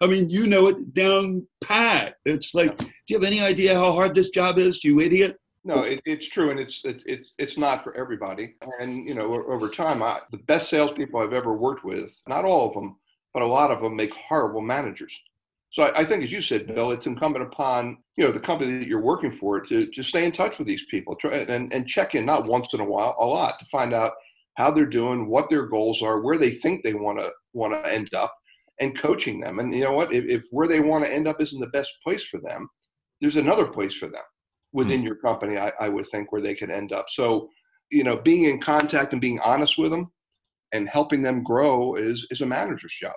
I 0.00 0.06
mean, 0.06 0.30
you 0.30 0.46
know 0.46 0.68
it 0.68 0.94
down 0.94 1.46
pat. 1.62 2.16
It's 2.24 2.54
like, 2.54 2.76
do 2.78 2.86
you 3.08 3.16
have 3.16 3.24
any 3.24 3.40
idea 3.40 3.74
how 3.74 3.92
hard 3.92 4.14
this 4.14 4.30
job 4.30 4.58
is, 4.58 4.84
you 4.84 5.00
idiot? 5.00 5.38
No, 5.64 5.82
it, 5.82 6.00
it's 6.04 6.28
true, 6.28 6.50
and 6.50 6.58
it's 6.58 6.80
it's 6.84 7.04
it's 7.06 7.30
it's 7.38 7.56
not 7.56 7.84
for 7.84 7.96
everybody. 7.96 8.56
And 8.80 9.08
you 9.08 9.14
know, 9.14 9.44
over 9.48 9.68
time, 9.68 10.02
I, 10.02 10.20
the 10.32 10.38
best 10.38 10.68
salespeople 10.68 11.20
I've 11.20 11.32
ever 11.32 11.56
worked 11.56 11.84
with, 11.84 12.12
not 12.26 12.44
all 12.44 12.66
of 12.66 12.74
them, 12.74 12.96
but 13.32 13.42
a 13.42 13.46
lot 13.46 13.70
of 13.70 13.80
them 13.80 13.94
make 13.94 14.12
horrible 14.14 14.60
managers. 14.60 15.16
So 15.70 15.84
I, 15.84 16.00
I, 16.00 16.04
think, 16.04 16.24
as 16.24 16.30
you 16.30 16.42
said, 16.42 16.66
Bill, 16.66 16.90
it's 16.90 17.06
incumbent 17.06 17.44
upon 17.44 17.98
you 18.16 18.24
know 18.24 18.32
the 18.32 18.40
company 18.40 18.76
that 18.78 18.88
you're 18.88 19.00
working 19.00 19.30
for 19.30 19.60
to 19.60 19.86
to 19.86 20.02
stay 20.02 20.24
in 20.24 20.32
touch 20.32 20.58
with 20.58 20.66
these 20.66 20.84
people, 20.90 21.14
try 21.14 21.36
and 21.36 21.72
and 21.72 21.86
check 21.86 22.16
in 22.16 22.26
not 22.26 22.46
once 22.46 22.74
in 22.74 22.80
a 22.80 22.84
while, 22.84 23.14
a 23.20 23.24
lot 23.24 23.58
to 23.60 23.66
find 23.66 23.94
out 23.94 24.14
how 24.56 24.70
they're 24.70 24.84
doing, 24.84 25.28
what 25.28 25.48
their 25.48 25.66
goals 25.66 26.02
are, 26.02 26.20
where 26.20 26.38
they 26.38 26.50
think 26.50 26.82
they 26.82 26.94
want 26.94 27.18
to 27.18 27.30
want 27.52 27.72
to 27.72 27.92
end 27.92 28.12
up, 28.14 28.34
and 28.82 29.00
coaching 29.00 29.40
them. 29.40 29.60
And 29.60 29.72
you 29.72 29.82
know 29.82 29.92
what? 29.92 30.12
If, 30.12 30.24
if 30.24 30.44
where 30.50 30.66
they 30.66 30.80
want 30.80 31.04
to 31.04 31.12
end 31.12 31.28
up 31.28 31.40
isn't 31.40 31.60
the 31.60 31.68
best 31.68 31.92
place 32.04 32.24
for 32.24 32.40
them, 32.40 32.68
there's 33.20 33.36
another 33.36 33.66
place 33.66 33.94
for 33.94 34.06
them 34.06 34.24
within 34.72 34.98
mm-hmm. 34.98 35.06
your 35.06 35.16
company. 35.16 35.56
I, 35.56 35.72
I 35.78 35.88
would 35.88 36.08
think 36.08 36.32
where 36.32 36.40
they 36.42 36.56
could 36.56 36.70
end 36.70 36.92
up. 36.92 37.06
So, 37.08 37.48
you 37.90 38.02
know, 38.02 38.16
being 38.16 38.44
in 38.44 38.60
contact 38.60 39.12
and 39.12 39.20
being 39.20 39.38
honest 39.44 39.78
with 39.78 39.92
them 39.92 40.10
and 40.72 40.88
helping 40.88 41.22
them 41.22 41.44
grow 41.44 41.94
is 41.94 42.26
is 42.30 42.40
a 42.40 42.46
manager's 42.46 42.96
job, 43.00 43.14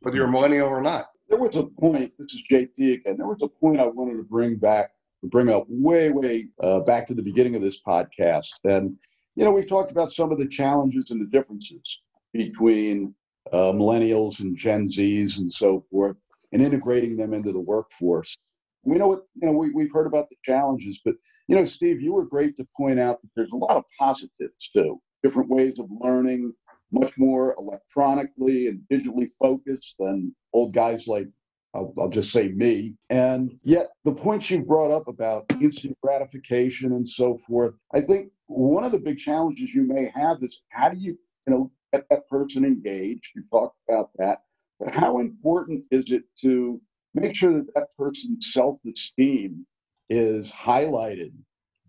whether 0.00 0.16
you're 0.16 0.26
a 0.26 0.30
millennial 0.30 0.68
or 0.68 0.82
not. 0.82 1.06
There 1.28 1.38
was 1.38 1.54
a 1.56 1.62
point. 1.62 2.12
This 2.18 2.34
is 2.34 2.42
JT 2.50 2.94
again. 2.94 3.16
There 3.16 3.28
was 3.28 3.42
a 3.42 3.48
point 3.48 3.80
I 3.80 3.86
wanted 3.86 4.16
to 4.16 4.24
bring 4.24 4.56
back, 4.56 4.90
bring 5.24 5.48
up 5.48 5.64
way, 5.68 6.10
way 6.10 6.48
uh, 6.60 6.80
back 6.80 7.06
to 7.06 7.14
the 7.14 7.22
beginning 7.22 7.54
of 7.54 7.62
this 7.62 7.80
podcast, 7.86 8.50
and 8.64 8.96
you 9.36 9.44
know, 9.44 9.52
we've 9.52 9.68
talked 9.68 9.92
about 9.92 10.10
some 10.10 10.32
of 10.32 10.38
the 10.38 10.48
challenges 10.48 11.10
and 11.10 11.20
the 11.20 11.30
differences 11.30 12.00
between 12.34 13.14
uh, 13.52 13.72
millennials 13.72 14.40
and 14.40 14.56
Gen 14.56 14.86
Zs 14.86 15.38
and 15.38 15.52
so 15.52 15.84
forth, 15.90 16.16
and 16.52 16.62
integrating 16.62 17.16
them 17.16 17.34
into 17.34 17.52
the 17.52 17.60
workforce. 17.60 18.36
We 18.84 18.96
know 18.96 19.08
what 19.08 19.26
you 19.34 19.46
know. 19.46 19.52
We 19.52 19.70
we've 19.70 19.92
heard 19.92 20.06
about 20.06 20.28
the 20.28 20.36
challenges, 20.44 21.00
but 21.04 21.14
you 21.48 21.54
know, 21.54 21.64
Steve, 21.64 22.00
you 22.00 22.12
were 22.12 22.24
great 22.24 22.56
to 22.56 22.66
point 22.76 22.98
out 22.98 23.20
that 23.22 23.30
there's 23.36 23.52
a 23.52 23.56
lot 23.56 23.76
of 23.76 23.84
positives 23.98 24.70
too. 24.72 25.00
Different 25.22 25.48
ways 25.48 25.78
of 25.78 25.86
learning, 26.00 26.52
much 26.90 27.16
more 27.16 27.54
electronically 27.58 28.66
and 28.66 28.80
digitally 28.90 29.30
focused 29.38 29.94
than 30.00 30.34
old 30.52 30.74
guys 30.74 31.06
like 31.06 31.28
I'll, 31.74 31.92
I'll, 31.98 32.10
just 32.10 32.32
say 32.32 32.48
me. 32.48 32.96
And 33.08 33.58
yet, 33.62 33.90
the 34.04 34.12
points 34.12 34.50
you 34.50 34.62
brought 34.62 34.90
up 34.90 35.08
about 35.08 35.46
instant 35.60 35.96
gratification 36.02 36.92
and 36.92 37.08
so 37.08 37.38
forth, 37.38 37.74
I 37.94 38.00
think 38.02 38.30
one 38.46 38.84
of 38.84 38.92
the 38.92 38.98
big 38.98 39.18
challenges 39.18 39.72
you 39.72 39.84
may 39.84 40.10
have 40.14 40.38
is 40.42 40.62
how 40.68 40.90
do 40.90 40.98
you, 40.98 41.16
you 41.46 41.52
know, 41.52 41.70
get 41.92 42.08
that 42.10 42.28
person 42.28 42.64
engaged? 42.64 43.30
You 43.34 43.42
talked 43.50 43.76
about 43.88 44.10
that, 44.16 44.42
but 44.80 44.94
how 44.94 45.20
important 45.20 45.84
is 45.90 46.10
it 46.10 46.24
to 46.40 46.80
make 47.14 47.34
sure 47.34 47.52
that 47.52 47.74
that 47.74 47.88
person's 47.98 48.52
self-esteem 48.52 49.66
is 50.08 50.50
highlighted 50.50 51.32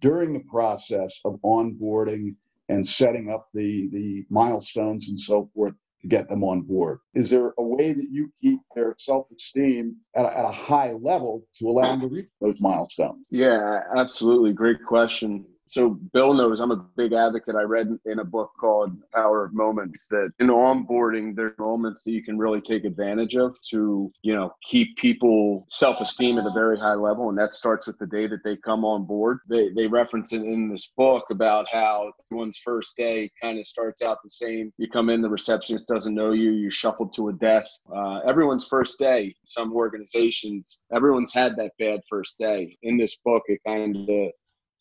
during 0.02 0.34
the 0.34 0.44
process 0.52 1.20
of 1.26 1.40
onboarding 1.46 2.36
and 2.70 2.88
setting 2.88 3.32
up 3.32 3.48
the 3.54 3.90
the 3.92 4.26
milestones 4.30 5.10
and 5.10 5.20
so 5.20 5.50
forth 5.54 5.74
to 6.02 6.08
get 6.08 6.30
them 6.30 6.44
on 6.44 6.62
board? 6.62 7.00
Is 7.14 7.30
there 7.30 7.54
a 7.58 7.64
way 7.64 7.94
that 7.94 8.10
you 8.10 8.32
keep 8.40 8.60
their 8.76 8.96
self 8.98 9.28
esteem 9.36 9.96
at, 10.16 10.26
at 10.26 10.46
a 10.46 10.52
high 10.52 10.94
level 10.94 11.46
to 11.60 11.68
allow 11.68 11.92
them 11.92 12.02
to 12.02 12.08
reach 12.08 12.30
those 12.42 12.60
milestones? 12.60 13.26
Yeah, 13.30 13.80
absolutely. 13.96 14.54
Great 14.54 14.84
question 14.86 15.46
so 15.68 16.00
Bill 16.14 16.34
knows 16.34 16.60
I'm 16.60 16.72
a 16.72 16.86
big 16.98 17.14
advocate. 17.14 17.56
I 17.56 17.64
read 17.64 17.88
in 18.06 18.20
a 18.20 18.24
book 18.24 18.52
called 18.60 18.92
Power 19.14 19.46
of 19.46 19.54
Moments 19.54 20.08
that 20.10 20.32
in 20.40 20.48
onboarding, 20.48 21.36
there's 21.36 21.58
moments 21.58 22.04
that 22.04 22.12
you 22.12 22.24
can 22.24 22.38
really 22.38 22.62
take 22.62 22.86
advantage 22.86 23.36
of 23.36 23.56
to, 23.70 24.12
you 24.22 24.36
know, 24.36 24.54
keep 24.66 24.96
people 24.98 25.66
self-esteem 25.70 26.38
at 26.38 26.46
a 26.46 26.52
very 26.52 26.78
high 26.78 26.96
level. 26.96 27.30
And 27.30 27.38
that 27.38 27.54
starts 27.54 27.88
with 27.88 27.98
the 28.00 28.08
day 28.08 28.28
that 28.28 28.44
they 28.44 28.58
come 28.58 28.86
on 28.86 29.06
board. 29.06 29.40
They, 29.50 29.70
they 29.70 29.88
reference 29.88 30.34
it 30.34 30.42
in 30.42 30.70
this 30.70 30.92
book 30.96 31.26
about 31.32 31.66
how 31.72 32.12
one's 32.32 32.58
first 32.58 32.96
day 32.98 33.30
kind 33.42 33.60
of 33.60 33.66
starts 33.66 34.02
out 34.02 34.18
the 34.24 34.30
same. 34.30 34.72
You 34.78 34.90
come 34.90 35.10
in, 35.10 35.22
the 35.22 35.30
receptionist 35.30 35.88
doesn't 35.88 36.14
know 36.14 36.32
you, 36.32 36.52
you 36.52 36.70
shuffled 36.70 37.14
to 37.14 37.30
a 37.30 37.34
desk. 37.34 37.82
Uh, 37.96 38.20
everyone's 38.20 38.68
first 38.68 39.00
day, 39.00 39.36
some 39.46 39.74
organizations, 39.74 40.82
everyone's 40.94 41.34
had 41.34 41.56
that 41.58 41.72
bad 41.80 42.02
first 42.10 42.38
day. 42.38 42.78
In 42.84 42.98
this 42.98 43.18
book, 43.24 43.44
it 43.48 43.60
kind 43.66 43.96
of 43.96 44.32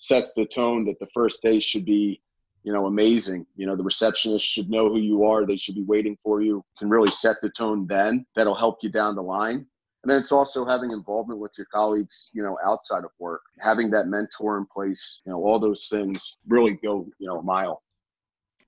sets 0.03 0.35
the 0.35 0.45
tone 0.47 0.85
that 0.85 0.99
the 0.99 1.07
first 1.15 1.43
day 1.43 1.61
should 1.61 1.85
be 1.85 2.21
you 2.65 2.73
know 2.73 2.87
amazing. 2.87 3.47
You 3.57 3.67
know 3.67 3.77
the 3.77 3.85
receptionist 3.85 4.45
should 4.45 4.69
know 4.69 4.88
who 4.88 4.99
you 4.99 5.25
are. 5.25 5.47
They 5.47 5.57
should 5.57 5.77
be 5.77 5.85
waiting 5.85 6.17
for 6.23 6.43
you 6.43 6.65
can 6.77 6.91
really 6.91 7.11
set 7.11 7.37
the 7.41 7.51
tone 7.51 7.87
then. 7.87 8.27
That'll 8.35 8.55
help 8.55 8.79
you 8.83 8.91
down 8.91 9.15
the 9.15 9.23
line. 9.23 9.65
And 10.03 10.11
then 10.11 10.19
it's 10.19 10.33
also 10.33 10.65
having 10.65 10.91
involvement 10.91 11.38
with 11.38 11.53
your 11.57 11.69
colleagues 11.73 12.31
you 12.33 12.43
know 12.43 12.59
outside 12.65 13.05
of 13.05 13.11
work. 13.21 13.43
Having 13.61 13.91
that 13.93 14.09
mentor 14.09 14.59
in 14.59 14.67
place 14.67 15.21
you 15.25 15.31
know 15.31 15.38
all 15.38 15.61
those 15.61 15.87
things 15.88 16.38
really 16.49 16.79
go 16.83 17.07
you 17.21 17.29
know 17.29 17.38
a 17.38 17.43
mile. 17.43 17.83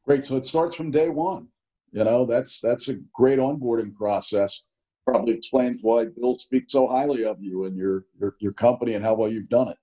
Great. 0.05 0.25
So 0.25 0.37
it 0.37 0.47
starts 0.47 0.77
from 0.77 0.93
day 0.93 1.09
one. 1.09 1.49
You 1.91 2.05
know 2.05 2.25
that's 2.27 2.61
that's 2.61 2.89
a 2.89 2.95
great 3.13 3.41
onboarding 3.41 3.93
process. 3.95 4.63
Probably 5.05 5.35
explains 5.35 5.79
why 5.83 6.05
bill 6.05 6.37
speaks 6.37 6.73
so 6.73 6.87
highly 6.87 7.25
of 7.25 7.43
you 7.43 7.65
and 7.65 7.77
your 7.77 8.05
your, 8.21 8.37
your 8.39 8.53
company 8.53 8.95
and 8.95 9.05
how 9.05 9.15
well 9.15 9.29
you've 9.29 9.49
done 9.49 9.69
it 9.69 9.79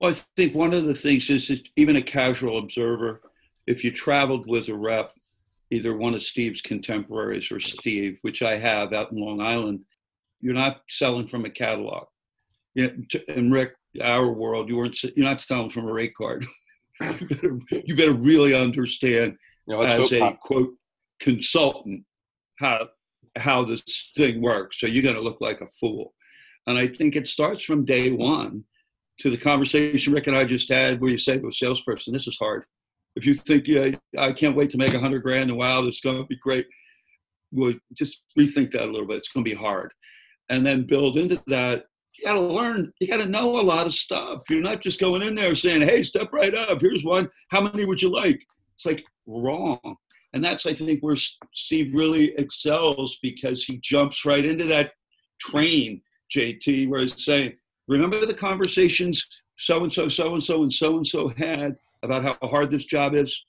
well, 0.00 0.12
I 0.12 0.14
think 0.36 0.54
one 0.54 0.74
of 0.74 0.84
the 0.84 0.94
things 0.94 1.28
is, 1.28 1.50
is 1.50 1.62
even 1.76 1.96
a 1.96 2.02
casual 2.02 2.58
observer, 2.58 3.20
if 3.66 3.82
you 3.82 3.90
traveled 3.90 4.48
with 4.48 4.68
a 4.68 4.74
rep, 4.74 5.12
either 5.70 5.96
one 5.96 6.14
of 6.14 6.22
Steve's 6.22 6.62
contemporaries 6.62 7.50
or 7.50 7.60
Steve, 7.60 8.18
which 8.22 8.42
I 8.42 8.56
have 8.56 8.92
out 8.92 9.12
in 9.12 9.18
Long 9.18 9.40
Island, 9.40 9.80
you're 10.40 10.54
not 10.54 10.82
selling 10.88 11.26
from 11.26 11.44
a 11.44 11.50
catalog. 11.50 12.06
You 12.74 12.86
know, 12.86 13.20
in 13.28 13.50
Rick, 13.50 13.74
our 14.02 14.30
world, 14.30 14.68
you 14.68 14.76
weren't 14.76 15.02
you're 15.02 15.26
not 15.26 15.42
selling 15.42 15.70
from 15.70 15.88
a 15.88 15.92
rate 15.92 16.14
card. 16.14 16.46
you, 17.00 17.26
better, 17.28 17.58
you 17.70 17.96
better 17.96 18.14
really 18.14 18.54
understand 18.54 19.36
you 19.66 19.74
know, 19.74 19.82
as 19.82 20.12
a 20.12 20.38
quote 20.40 20.74
consultant 21.18 22.04
how 22.60 22.88
how 23.36 23.64
this 23.64 24.10
thing 24.16 24.40
works. 24.40 24.80
So 24.80 24.86
you're 24.86 25.02
going 25.02 25.16
to 25.16 25.20
look 25.20 25.40
like 25.40 25.60
a 25.60 25.68
fool. 25.80 26.14
And 26.66 26.78
I 26.78 26.86
think 26.86 27.16
it 27.16 27.28
starts 27.28 27.62
from 27.62 27.84
day 27.84 28.12
one 28.12 28.64
to 29.18 29.30
the 29.30 29.36
conversation 29.36 30.12
Rick 30.12 30.26
and 30.26 30.36
I 30.36 30.44
just 30.44 30.72
had, 30.72 31.00
where 31.00 31.10
you 31.10 31.18
say 31.18 31.38
to 31.38 31.48
a 31.48 31.52
salesperson, 31.52 32.12
"This 32.12 32.26
is 32.26 32.38
hard." 32.38 32.64
If 33.16 33.26
you 33.26 33.34
think, 33.34 33.66
"Yeah, 33.66 33.90
I 34.16 34.32
can't 34.32 34.56
wait 34.56 34.70
to 34.70 34.78
make 34.78 34.94
a 34.94 35.00
hundred 35.00 35.22
grand," 35.22 35.50
and 35.50 35.58
wow, 35.58 35.80
this 35.82 35.96
is 35.96 36.00
going 36.00 36.18
to 36.18 36.24
be 36.24 36.36
great, 36.36 36.66
well, 37.50 37.74
just 37.94 38.22
rethink 38.38 38.70
that 38.72 38.84
a 38.84 38.86
little 38.86 39.06
bit. 39.06 39.18
It's 39.18 39.28
going 39.28 39.44
to 39.44 39.50
be 39.50 39.56
hard, 39.56 39.92
and 40.48 40.66
then 40.66 40.84
build 40.84 41.18
into 41.18 41.42
that. 41.48 41.84
You 42.16 42.24
got 42.24 42.34
to 42.34 42.40
learn. 42.40 42.92
You 43.00 43.08
got 43.08 43.18
to 43.18 43.26
know 43.26 43.60
a 43.60 43.62
lot 43.62 43.86
of 43.86 43.94
stuff. 43.94 44.42
You're 44.50 44.60
not 44.60 44.80
just 44.82 45.00
going 45.00 45.22
in 45.22 45.34
there 45.34 45.54
saying, 45.54 45.82
"Hey, 45.82 46.02
step 46.02 46.32
right 46.32 46.54
up. 46.54 46.80
Here's 46.80 47.04
one. 47.04 47.28
How 47.50 47.60
many 47.60 47.84
would 47.84 48.02
you 48.02 48.10
like?" 48.10 48.44
It's 48.74 48.86
like 48.86 49.04
wrong. 49.26 49.96
And 50.34 50.44
that's, 50.44 50.66
I 50.66 50.74
think, 50.74 51.00
where 51.00 51.16
Steve 51.54 51.94
really 51.94 52.34
excels 52.36 53.18
because 53.22 53.64
he 53.64 53.80
jumps 53.82 54.24
right 54.24 54.44
into 54.44 54.64
that 54.64 54.92
train, 55.40 56.02
JT, 56.34 56.88
where 56.88 57.00
he's 57.00 57.24
saying, 57.24 57.54
Remember 57.88 58.24
the 58.24 58.34
conversations 58.34 59.26
so 59.56 59.82
and 59.82 59.92
so, 59.92 60.08
so 60.08 60.34
and 60.34 60.42
so, 60.42 60.62
and 60.62 60.72
so 60.72 60.96
and 60.96 61.06
so 61.06 61.28
had 61.28 61.76
about 62.02 62.22
how 62.22 62.48
hard 62.48 62.70
this 62.70 62.84
job 62.84 63.14
is, 63.14 63.44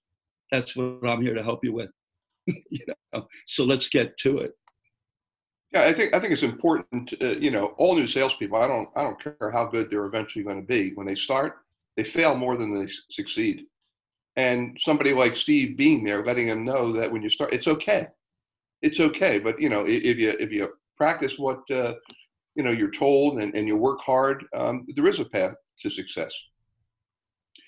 that's 0.51 0.75
what 0.75 1.07
I'm 1.07 1.21
here 1.21 1.35
to 1.35 1.43
help 1.43 1.63
you 1.63 1.73
with. 1.73 1.91
you 2.47 2.85
know, 3.13 3.27
so 3.45 3.63
let's 3.63 3.87
get 3.87 4.17
to 4.19 4.39
it. 4.39 4.53
Yeah, 5.71 5.83
I 5.83 5.93
think 5.93 6.15
I 6.15 6.19
think 6.19 6.33
it's 6.33 6.41
important. 6.41 7.13
Uh, 7.21 7.37
you 7.37 7.51
know, 7.51 7.75
all 7.77 7.95
new 7.95 8.07
salespeople. 8.07 8.57
I 8.57 8.67
don't 8.67 8.89
I 8.95 9.03
don't 9.03 9.21
care 9.21 9.51
how 9.51 9.67
good 9.67 9.91
they're 9.91 10.07
eventually 10.07 10.43
going 10.43 10.61
to 10.61 10.65
be. 10.65 10.93
When 10.95 11.05
they 11.05 11.13
start, 11.13 11.57
they 11.95 12.03
fail 12.03 12.33
more 12.33 12.57
than 12.57 12.73
they 12.73 12.91
succeed. 13.11 13.65
And 14.35 14.77
somebody 14.81 15.13
like 15.13 15.35
Steve 15.35 15.77
being 15.77 16.03
there, 16.03 16.25
letting 16.25 16.47
them 16.47 16.63
know 16.63 16.91
that 16.93 17.11
when 17.11 17.21
you 17.21 17.29
start, 17.29 17.53
it's 17.53 17.67
okay. 17.67 18.07
It's 18.81 18.99
okay. 18.99 19.37
But 19.37 19.59
you 19.61 19.69
know, 19.69 19.85
if 19.85 20.17
you 20.17 20.31
if 20.39 20.51
you 20.51 20.69
practice 20.97 21.37
what 21.37 21.69
uh, 21.69 21.93
you 22.59 22.65
know 22.65 22.71
you're 22.71 22.91
told 22.91 23.39
and, 23.39 23.55
and 23.55 23.69
you 23.69 23.77
work 23.77 24.01
hard, 24.01 24.45
um, 24.53 24.85
there 24.93 25.07
is 25.07 25.21
a 25.21 25.25
path 25.25 25.55
to 25.79 25.89
success. 25.89 26.33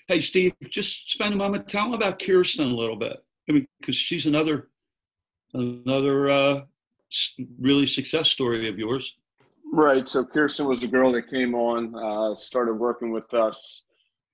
Hey, 0.06 0.20
Steve, 0.20 0.52
just 0.68 1.08
spend 1.10 1.32
a 1.32 1.36
moment. 1.36 1.66
Tell 1.66 1.84
them 1.84 1.94
about 1.94 2.18
Kirsten 2.18 2.70
a 2.70 2.74
little 2.74 2.96
bit. 2.96 3.16
I 3.48 3.52
mean, 3.52 3.66
because 3.80 3.96
she's 3.96 4.26
another 4.26 4.68
another 5.54 6.28
uh, 6.28 6.60
really 7.58 7.86
success 7.86 8.28
story 8.28 8.68
of 8.68 8.78
yours. 8.78 9.16
Right. 9.72 10.06
So 10.06 10.22
Kirsten 10.26 10.66
was 10.66 10.80
the 10.80 10.88
girl 10.88 11.10
that 11.12 11.30
came 11.30 11.54
on, 11.54 11.94
uh, 11.96 12.36
started 12.36 12.74
working 12.74 13.12
with 13.12 13.32
us 13.32 13.84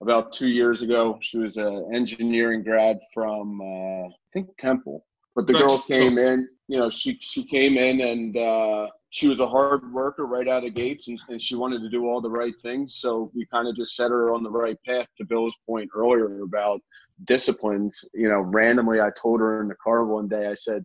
about 0.01 0.33
two 0.33 0.49
years 0.49 0.83
ago. 0.83 1.18
She 1.21 1.38
was 1.38 1.57
an 1.57 1.88
engineering 1.94 2.64
grad 2.64 2.99
from 3.14 3.61
uh, 3.61 4.09
I 4.09 4.11
think 4.33 4.49
Temple, 4.57 5.07
but 5.37 5.47
the 5.47 5.53
right. 5.53 5.62
girl 5.62 5.79
came 5.83 6.18
in. 6.18 6.49
You 6.66 6.79
know, 6.79 6.90
she 6.90 7.16
she 7.21 7.44
came 7.44 7.77
in 7.77 8.01
and 8.01 8.37
uh, 8.37 8.88
she 9.11 9.29
was 9.29 9.40
a 9.40 9.47
hard 9.47 9.90
worker 9.92 10.27
right 10.27 10.49
out 10.49 10.59
of 10.59 10.64
the 10.64 10.71
gates, 10.71 11.09
and, 11.09 11.18
and 11.29 11.40
she 11.40 11.55
wanted 11.55 11.81
to 11.81 11.88
do 11.88 12.07
all 12.07 12.21
the 12.21 12.31
right 12.31 12.55
things. 12.62 12.97
So 12.97 13.31
we 13.35 13.47
kind 13.47 13.66
of 13.66 13.75
just 13.75 13.97
set 13.97 14.11
her 14.11 14.33
on 14.33 14.42
the 14.42 14.51
right 14.51 14.77
path. 14.85 15.07
To 15.16 15.25
Bill's 15.25 15.57
point 15.66 15.90
earlier 15.94 16.42
about 16.42 16.81
disciplines, 17.25 18.05
you 18.12 18.29
know, 18.29 18.40
randomly 18.40 19.01
I 19.01 19.11
told 19.21 19.40
her 19.40 19.62
in 19.62 19.68
the 19.68 19.75
car 19.83 20.05
one 20.05 20.29
day, 20.29 20.49
I 20.49 20.55
said, 20.55 20.85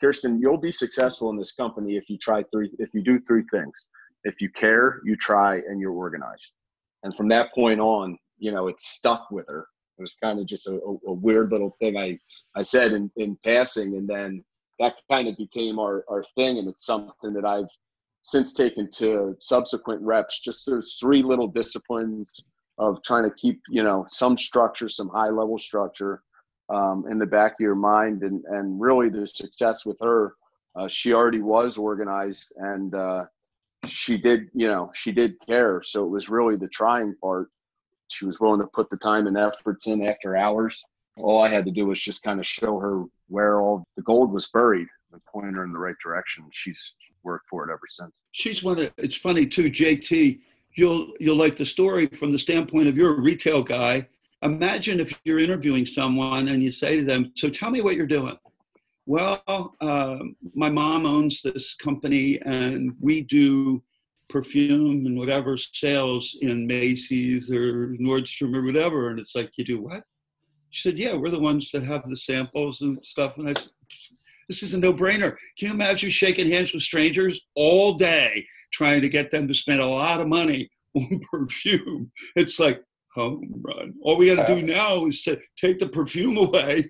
Kirsten, 0.00 0.40
you'll 0.40 0.58
be 0.58 0.72
successful 0.72 1.30
in 1.30 1.38
this 1.38 1.52
company 1.52 1.96
if 1.96 2.10
you 2.10 2.18
try 2.18 2.44
three, 2.52 2.70
if 2.78 2.92
you 2.92 3.02
do 3.02 3.20
three 3.20 3.44
things. 3.50 3.86
If 4.24 4.40
you 4.40 4.50
care, 4.50 5.00
you 5.04 5.16
try, 5.16 5.56
and 5.56 5.80
you're 5.80 5.92
organized. 5.92 6.52
And 7.02 7.14
from 7.16 7.28
that 7.28 7.52
point 7.54 7.80
on, 7.80 8.16
you 8.38 8.52
know, 8.52 8.68
it 8.68 8.80
stuck 8.80 9.30
with 9.30 9.46
her. 9.48 9.66
It 9.98 10.02
was 10.02 10.14
kind 10.14 10.38
of 10.38 10.46
just 10.46 10.66
a, 10.66 10.78
a, 11.06 11.12
weird 11.12 11.50
little 11.50 11.76
thing 11.80 11.96
I, 11.96 12.18
I 12.56 12.62
said 12.62 12.92
in, 12.92 13.10
in 13.16 13.36
passing. 13.44 13.96
And 13.96 14.08
then 14.08 14.44
that 14.82 14.96
kind 15.10 15.28
of 15.28 15.36
became 15.36 15.78
our, 15.78 16.04
our 16.08 16.24
thing. 16.36 16.58
And 16.58 16.68
it's 16.68 16.84
something 16.84 17.32
that 17.32 17.44
I've 17.44 17.70
since 18.22 18.52
taken 18.52 18.88
to 18.98 19.36
subsequent 19.40 20.02
reps, 20.02 20.40
just 20.40 20.66
those 20.66 20.96
three 21.00 21.22
little 21.22 21.48
disciplines 21.48 22.44
of 22.78 23.02
trying 23.02 23.24
to 23.24 23.34
keep, 23.34 23.60
you 23.68 23.82
know, 23.82 24.06
some 24.08 24.36
structure, 24.36 24.88
some 24.88 25.08
high 25.08 25.28
level 25.28 25.58
structure, 25.58 26.22
um, 26.68 27.04
in 27.10 27.18
the 27.18 27.26
back 27.26 27.52
of 27.52 27.60
your 27.60 27.74
mind. 27.74 28.22
And 28.22 28.44
and 28.46 28.80
really 28.80 29.08
the 29.08 29.26
success 29.26 29.86
with 29.86 29.98
her 30.00 30.34
uh, 30.74 30.88
she 30.88 31.12
already 31.12 31.40
was 31.40 31.76
organized 31.76 32.52
and 32.56 32.94
uh, 32.94 33.24
she 33.86 34.16
did 34.16 34.48
you 34.54 34.66
know 34.66 34.90
she 34.94 35.12
did 35.12 35.36
care. 35.46 35.82
So 35.84 36.04
it 36.04 36.08
was 36.08 36.28
really 36.28 36.56
the 36.56 36.68
trying 36.68 37.14
part. 37.22 37.50
She 38.08 38.24
was 38.24 38.40
willing 38.40 38.60
to 38.60 38.66
put 38.66 38.90
the 38.90 38.96
time 38.96 39.26
and 39.26 39.38
efforts 39.38 39.86
in 39.86 40.04
after 40.04 40.36
hours 40.36 40.84
all 41.16 41.42
i 41.42 41.48
had 41.48 41.64
to 41.64 41.70
do 41.70 41.86
was 41.86 42.00
just 42.00 42.22
kind 42.22 42.40
of 42.40 42.46
show 42.46 42.78
her 42.78 43.04
where 43.28 43.60
all 43.60 43.84
the 43.96 44.02
gold 44.02 44.32
was 44.32 44.48
buried 44.48 44.86
and 45.12 45.24
point 45.26 45.54
her 45.54 45.64
in 45.64 45.72
the 45.72 45.78
right 45.78 45.96
direction 46.02 46.44
she's 46.52 46.94
worked 47.22 47.48
for 47.48 47.68
it 47.68 47.72
ever 47.72 47.86
since 47.88 48.10
she's 48.32 48.62
one 48.62 48.78
of 48.78 48.92
it's 48.98 49.16
funny 49.16 49.46
too 49.46 49.70
jt 49.70 50.40
you'll 50.74 51.12
you'll 51.20 51.36
like 51.36 51.56
the 51.56 51.64
story 51.64 52.06
from 52.06 52.32
the 52.32 52.38
standpoint 52.38 52.88
of 52.88 52.96
you're 52.96 53.16
a 53.16 53.20
retail 53.20 53.62
guy 53.62 54.06
imagine 54.42 55.00
if 55.00 55.18
you're 55.24 55.38
interviewing 55.38 55.86
someone 55.86 56.48
and 56.48 56.62
you 56.62 56.70
say 56.70 56.96
to 56.96 57.04
them, 57.04 57.32
So 57.36 57.48
tell 57.48 57.70
me 57.70 57.80
what 57.80 57.96
you're 57.96 58.06
doing. 58.06 58.36
Well, 59.06 59.74
uh, 59.80 60.18
my 60.54 60.70
mom 60.70 61.06
owns 61.06 61.42
this 61.42 61.74
company 61.74 62.40
and 62.44 62.94
we 63.00 63.22
do 63.22 63.82
perfume 64.28 65.06
and 65.06 65.18
whatever 65.18 65.56
sales 65.56 66.36
in 66.40 66.66
Macy's 66.66 67.50
or 67.50 67.88
Nordstrom 68.00 68.56
or 68.56 68.64
whatever. 68.64 69.10
And 69.10 69.18
it's 69.18 69.34
like, 69.34 69.50
You 69.56 69.64
do 69.64 69.82
what? 69.82 70.04
She 70.72 70.88
said, 70.88 70.98
Yeah, 70.98 71.16
we're 71.16 71.30
the 71.30 71.38
ones 71.38 71.70
that 71.70 71.84
have 71.84 72.08
the 72.08 72.16
samples 72.16 72.80
and 72.80 72.98
stuff. 73.04 73.38
And 73.38 73.48
I 73.48 73.54
said, 73.54 73.72
This 74.48 74.62
is 74.62 74.74
a 74.74 74.78
no 74.78 74.92
brainer. 74.92 75.36
Can 75.58 75.68
you 75.68 75.74
imagine 75.74 76.10
shaking 76.10 76.50
hands 76.50 76.72
with 76.72 76.82
strangers 76.82 77.46
all 77.54 77.94
day 77.94 78.44
trying 78.72 79.02
to 79.02 79.08
get 79.08 79.30
them 79.30 79.46
to 79.46 79.54
spend 79.54 79.80
a 79.80 79.86
lot 79.86 80.20
of 80.20 80.26
money 80.26 80.70
on 80.96 81.20
perfume? 81.30 82.10
It's 82.34 82.58
like, 82.58 82.82
home 83.14 83.62
run. 83.62 83.94
All 84.02 84.16
we 84.16 84.34
got 84.34 84.46
to 84.46 84.54
do 84.54 84.62
now 84.62 85.06
is 85.06 85.22
to 85.24 85.38
take 85.56 85.78
the 85.78 85.88
perfume 85.88 86.38
away 86.38 86.84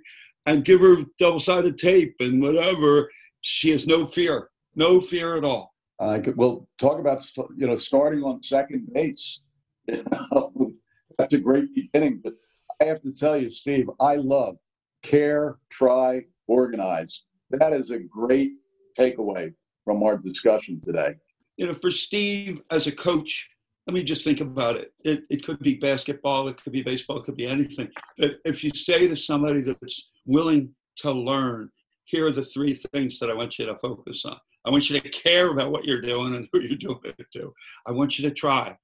and 0.47 0.65
give 0.65 0.81
her 0.81 1.05
double 1.19 1.41
sided 1.41 1.79
tape 1.79 2.15
and 2.21 2.41
whatever. 2.41 3.11
She 3.41 3.71
has 3.71 3.87
no 3.87 4.07
fear, 4.07 4.49
no 4.75 5.01
fear 5.01 5.37
at 5.37 5.45
all. 5.45 5.75
I 6.01 6.21
could, 6.21 6.37
well, 6.37 6.69
talk 6.79 6.99
about 6.99 7.25
you 7.57 7.67
know 7.67 7.77
starting 7.77 8.23
on 8.23 8.43
second 8.43 8.89
base. 8.93 9.41
That's 9.89 11.35
a 11.35 11.39
great 11.39 11.75
beginning. 11.75 12.21
But 12.23 12.35
I 12.83 12.87
have 12.87 13.01
to 13.03 13.13
tell 13.13 13.37
you, 13.37 13.49
Steve, 13.49 13.89
I 14.01 14.17
love 14.17 14.57
care, 15.05 15.59
try, 15.71 16.23
organize. 16.49 17.23
That 17.51 17.73
is 17.73 17.91
a 17.91 18.01
great 18.01 18.55
takeaway 18.99 19.55
from 19.85 20.03
our 20.03 20.17
discussion 20.17 20.81
today. 20.81 21.15
You 21.59 21.67
know, 21.67 21.75
for 21.75 21.93
Steve 21.93 22.61
as 22.73 22.89
a 22.89 22.93
coach, 22.93 23.49
let 23.87 23.95
me 23.95 24.03
just 24.03 24.25
think 24.25 24.41
about 24.41 24.77
it. 24.77 24.93
it. 25.05 25.23
It 25.31 25.47
could 25.47 25.61
be 25.61 25.75
basketball, 25.75 26.49
it 26.49 26.61
could 26.61 26.73
be 26.73 26.83
baseball, 26.83 27.19
it 27.19 27.25
could 27.25 27.37
be 27.37 27.47
anything. 27.47 27.89
But 28.19 28.39
if 28.45 28.65
you 28.65 28.71
say 28.71 29.07
to 29.07 29.15
somebody 29.15 29.61
that's 29.61 30.09
willing 30.27 30.75
to 30.99 31.13
learn, 31.13 31.71
here 32.07 32.27
are 32.27 32.33
the 32.33 32.45
three 32.45 32.75
things 32.75 33.21
that 33.21 33.31
I 33.31 33.35
want 33.35 33.61
you 33.61 33.67
to 33.67 33.79
focus 33.81 34.25
on. 34.25 34.37
I 34.65 34.71
want 34.71 34.91
you 34.91 34.99
to 34.99 35.09
care 35.09 35.53
about 35.53 35.71
what 35.71 35.85
you're 35.85 36.01
doing 36.01 36.35
and 36.35 36.49
who 36.53 36.61
you're 36.61 36.79
doing 36.79 36.99
it 37.05 37.27
to. 37.35 37.55
I 37.87 37.93
want 37.93 38.19
you 38.19 38.29
to 38.29 38.35
try. 38.35 38.77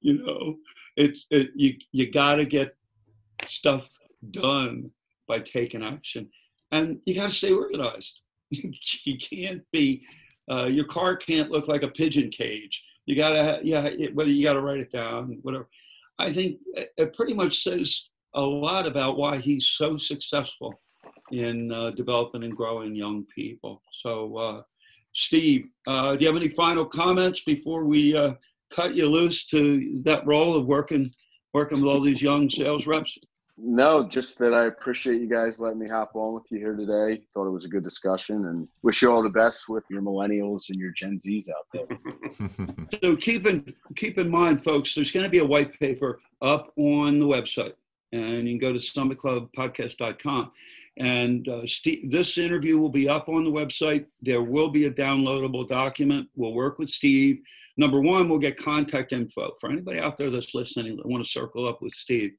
You 0.00 0.18
know, 0.18 0.56
it's 0.96 1.26
it, 1.30 1.50
you 1.54 1.74
you 1.92 2.10
got 2.10 2.36
to 2.36 2.44
get 2.44 2.74
stuff 3.46 3.88
done 4.30 4.90
by 5.26 5.40
taking 5.40 5.82
action, 5.82 6.28
and 6.72 7.00
you 7.06 7.14
got 7.14 7.30
to 7.30 7.34
stay 7.34 7.52
organized. 7.52 8.20
you 8.50 9.18
can't 9.18 9.62
be 9.72 10.02
uh, 10.50 10.64
your 10.64 10.84
car 10.84 11.16
can't 11.16 11.50
look 11.50 11.68
like 11.68 11.82
a 11.82 11.88
pigeon 11.88 12.28
cage. 12.30 12.84
You 13.06 13.16
gotta 13.16 13.60
yeah 13.62 13.88
whether 14.12 14.30
you 14.30 14.44
gotta 14.44 14.60
write 14.60 14.80
it 14.80 14.92
down 14.92 15.38
whatever. 15.42 15.68
I 16.18 16.32
think 16.32 16.58
it 16.74 17.14
pretty 17.14 17.34
much 17.34 17.62
says 17.62 18.08
a 18.34 18.42
lot 18.42 18.86
about 18.86 19.16
why 19.16 19.38
he's 19.38 19.68
so 19.68 19.96
successful 19.96 20.80
in 21.32 21.72
uh, 21.72 21.90
developing 21.90 22.42
and 22.42 22.56
growing 22.56 22.94
young 22.94 23.24
people. 23.34 23.82
So 23.92 24.36
uh, 24.36 24.62
steve 25.12 25.66
uh, 25.86 26.16
do 26.16 26.24
you 26.24 26.32
have 26.32 26.40
any 26.40 26.50
final 26.50 26.84
comments 26.84 27.40
before 27.40 27.84
we 27.84 28.16
uh, 28.16 28.34
cut 28.70 28.94
you 28.94 29.06
loose 29.06 29.46
to 29.46 30.00
that 30.02 30.26
role 30.26 30.54
of 30.54 30.66
working 30.66 31.12
working 31.52 31.80
with 31.80 31.92
all 31.92 32.00
these 32.00 32.22
young 32.22 32.48
sales 32.48 32.86
reps 32.86 33.18
no, 33.62 34.06
just 34.06 34.38
that 34.38 34.54
I 34.54 34.66
appreciate 34.66 35.20
you 35.20 35.28
guys 35.28 35.60
letting 35.60 35.78
me 35.78 35.88
hop 35.88 36.12
on 36.14 36.34
with 36.34 36.50
you 36.50 36.58
here 36.58 36.74
today. 36.74 37.22
Thought 37.32 37.46
it 37.46 37.50
was 37.50 37.66
a 37.66 37.68
good 37.68 37.84
discussion 37.84 38.46
and 38.46 38.66
wish 38.82 39.02
you 39.02 39.12
all 39.12 39.22
the 39.22 39.28
best 39.28 39.68
with 39.68 39.84
your 39.90 40.00
millennials 40.00 40.70
and 40.70 40.78
your 40.78 40.92
Gen 40.92 41.18
Zs 41.18 41.48
out 41.50 41.66
there. 41.72 42.98
so 43.02 43.16
keep 43.16 43.46
in 43.46 43.64
keep 43.96 44.18
in 44.18 44.30
mind, 44.30 44.62
folks, 44.62 44.94
there's 44.94 45.10
going 45.10 45.24
to 45.24 45.30
be 45.30 45.38
a 45.38 45.44
white 45.44 45.78
paper 45.78 46.20
up 46.40 46.72
on 46.76 47.18
the 47.18 47.26
website, 47.26 47.74
and 48.12 48.48
you 48.48 48.58
can 48.58 48.58
go 48.58 48.72
to 48.72 48.78
summitclubpodcast.com. 48.78 50.52
And 51.00 51.48
uh, 51.48 51.66
Steve, 51.66 52.10
this 52.10 52.36
interview 52.36 52.78
will 52.78 52.90
be 52.90 53.08
up 53.08 53.30
on 53.30 53.42
the 53.42 53.50
website. 53.50 54.04
There 54.20 54.42
will 54.42 54.68
be 54.68 54.84
a 54.84 54.92
downloadable 54.92 55.66
document. 55.66 56.28
We'll 56.36 56.52
work 56.52 56.78
with 56.78 56.90
Steve. 56.90 57.40
Number 57.78 58.02
one, 58.02 58.28
we'll 58.28 58.38
get 58.38 58.58
contact 58.58 59.12
info 59.12 59.52
for 59.58 59.70
anybody 59.70 59.98
out 59.98 60.18
there 60.18 60.28
that's 60.28 60.54
listening 60.54 60.98
that 60.98 61.06
want 61.06 61.24
to 61.24 61.30
circle 61.30 61.66
up 61.66 61.80
with 61.80 61.94
Steve 61.94 62.32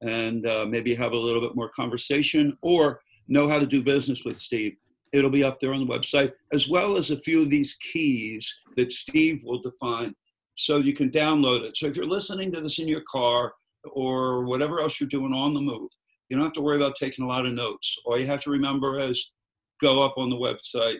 and 0.00 0.44
uh, 0.44 0.66
maybe 0.68 0.92
have 0.92 1.12
a 1.12 1.16
little 1.16 1.40
bit 1.40 1.54
more 1.54 1.68
conversation 1.68 2.58
or 2.62 3.00
know 3.28 3.46
how 3.46 3.60
to 3.60 3.66
do 3.66 3.80
business 3.80 4.24
with 4.24 4.38
Steve. 4.38 4.74
It'll 5.12 5.30
be 5.30 5.44
up 5.44 5.60
there 5.60 5.72
on 5.72 5.86
the 5.86 5.92
website, 5.92 6.32
as 6.52 6.68
well 6.68 6.96
as 6.96 7.12
a 7.12 7.18
few 7.18 7.42
of 7.42 7.50
these 7.50 7.74
keys 7.74 8.52
that 8.76 8.90
Steve 8.90 9.40
will 9.44 9.62
define 9.62 10.16
so 10.56 10.78
you 10.78 10.94
can 10.94 11.10
download 11.10 11.62
it. 11.62 11.76
So 11.76 11.86
if 11.86 11.94
you're 11.94 12.06
listening 12.06 12.50
to 12.52 12.60
this 12.60 12.80
in 12.80 12.88
your 12.88 13.02
car 13.08 13.54
or 13.92 14.44
whatever 14.46 14.80
else 14.80 14.98
you're 14.98 15.08
doing 15.08 15.32
on 15.32 15.54
the 15.54 15.60
move, 15.60 15.90
you 16.30 16.36
don't 16.36 16.44
have 16.44 16.52
to 16.54 16.60
worry 16.60 16.76
about 16.76 16.94
taking 16.94 17.24
a 17.24 17.28
lot 17.28 17.44
of 17.44 17.52
notes. 17.52 17.98
All 18.04 18.18
you 18.18 18.26
have 18.26 18.40
to 18.44 18.50
remember 18.50 18.98
is 18.98 19.32
go 19.80 20.02
up 20.02 20.14
on 20.16 20.30
the 20.30 20.36
website, 20.36 20.98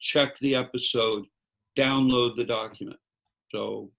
check 0.00 0.36
the 0.38 0.56
episode, 0.56 1.24
download 1.78 2.36
the 2.36 2.44
document. 2.44 2.98
So 3.54 3.90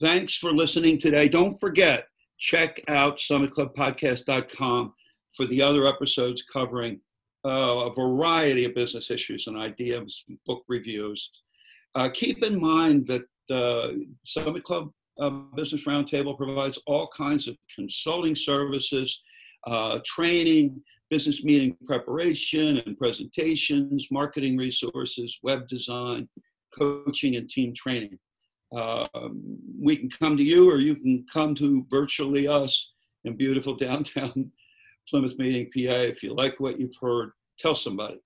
thanks 0.00 0.36
for 0.36 0.52
listening 0.52 0.98
today. 0.98 1.28
Don't 1.28 1.58
forget, 1.58 2.06
check 2.38 2.80
out 2.88 3.18
summitclubpodcast.com 3.18 4.94
for 5.36 5.46
the 5.46 5.60
other 5.62 5.86
episodes 5.86 6.44
covering 6.52 7.00
uh, 7.44 7.90
a 7.90 7.94
variety 7.94 8.64
of 8.64 8.74
business 8.74 9.10
issues 9.10 9.48
and 9.48 9.56
ideas, 9.56 10.24
book 10.46 10.62
reviews. 10.68 11.30
Uh, 11.94 12.08
keep 12.12 12.44
in 12.44 12.60
mind 12.60 13.06
that 13.08 13.24
uh, 13.50 13.92
Summit 14.24 14.62
Club 14.62 14.90
uh, 15.18 15.30
Business 15.30 15.84
Roundtable 15.84 16.36
provides 16.36 16.78
all 16.86 17.08
kinds 17.14 17.48
of 17.48 17.56
consulting 17.74 18.36
services, 18.36 19.22
uh, 19.66 20.00
training, 20.04 20.82
business 21.10 21.44
meeting 21.44 21.76
preparation 21.84 22.78
and 22.78 22.96
presentations, 22.96 24.06
marketing 24.10 24.56
resources, 24.56 25.38
web 25.42 25.68
design, 25.68 26.28
coaching, 26.78 27.36
and 27.36 27.48
team 27.48 27.74
training. 27.74 28.18
Um, 28.74 29.58
we 29.78 29.96
can 29.96 30.08
come 30.08 30.36
to 30.38 30.42
you 30.42 30.70
or 30.70 30.76
you 30.76 30.96
can 30.96 31.26
come 31.30 31.54
to 31.56 31.86
virtually 31.90 32.48
us 32.48 32.92
in 33.24 33.36
beautiful 33.36 33.74
downtown 33.86 34.50
Plymouth 35.08 35.38
Meeting, 35.38 35.66
PA. 35.66 36.00
If 36.00 36.22
you 36.22 36.34
like 36.34 36.58
what 36.58 36.80
you've 36.80 36.96
heard, 37.00 37.32
tell 37.58 37.74
somebody, 37.74 38.18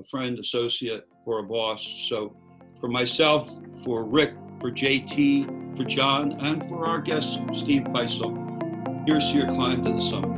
a 0.00 0.04
friend, 0.04 0.38
associate, 0.38 1.04
or 1.26 1.40
a 1.40 1.42
boss. 1.42 1.86
So 2.08 2.34
for 2.80 2.88
myself, 2.88 3.50
for 3.84 4.04
Rick, 4.04 4.32
for 4.60 4.70
JT, 4.70 5.76
for 5.76 5.84
John, 5.84 6.32
and 6.40 6.66
for 6.68 6.88
our 6.88 7.00
guest, 7.00 7.40
Steve 7.52 7.82
Beisel, 7.84 9.06
here's 9.06 9.32
your 9.32 9.46
climb 9.48 9.84
to 9.84 9.92
the 9.92 10.00
summit. 10.00 10.35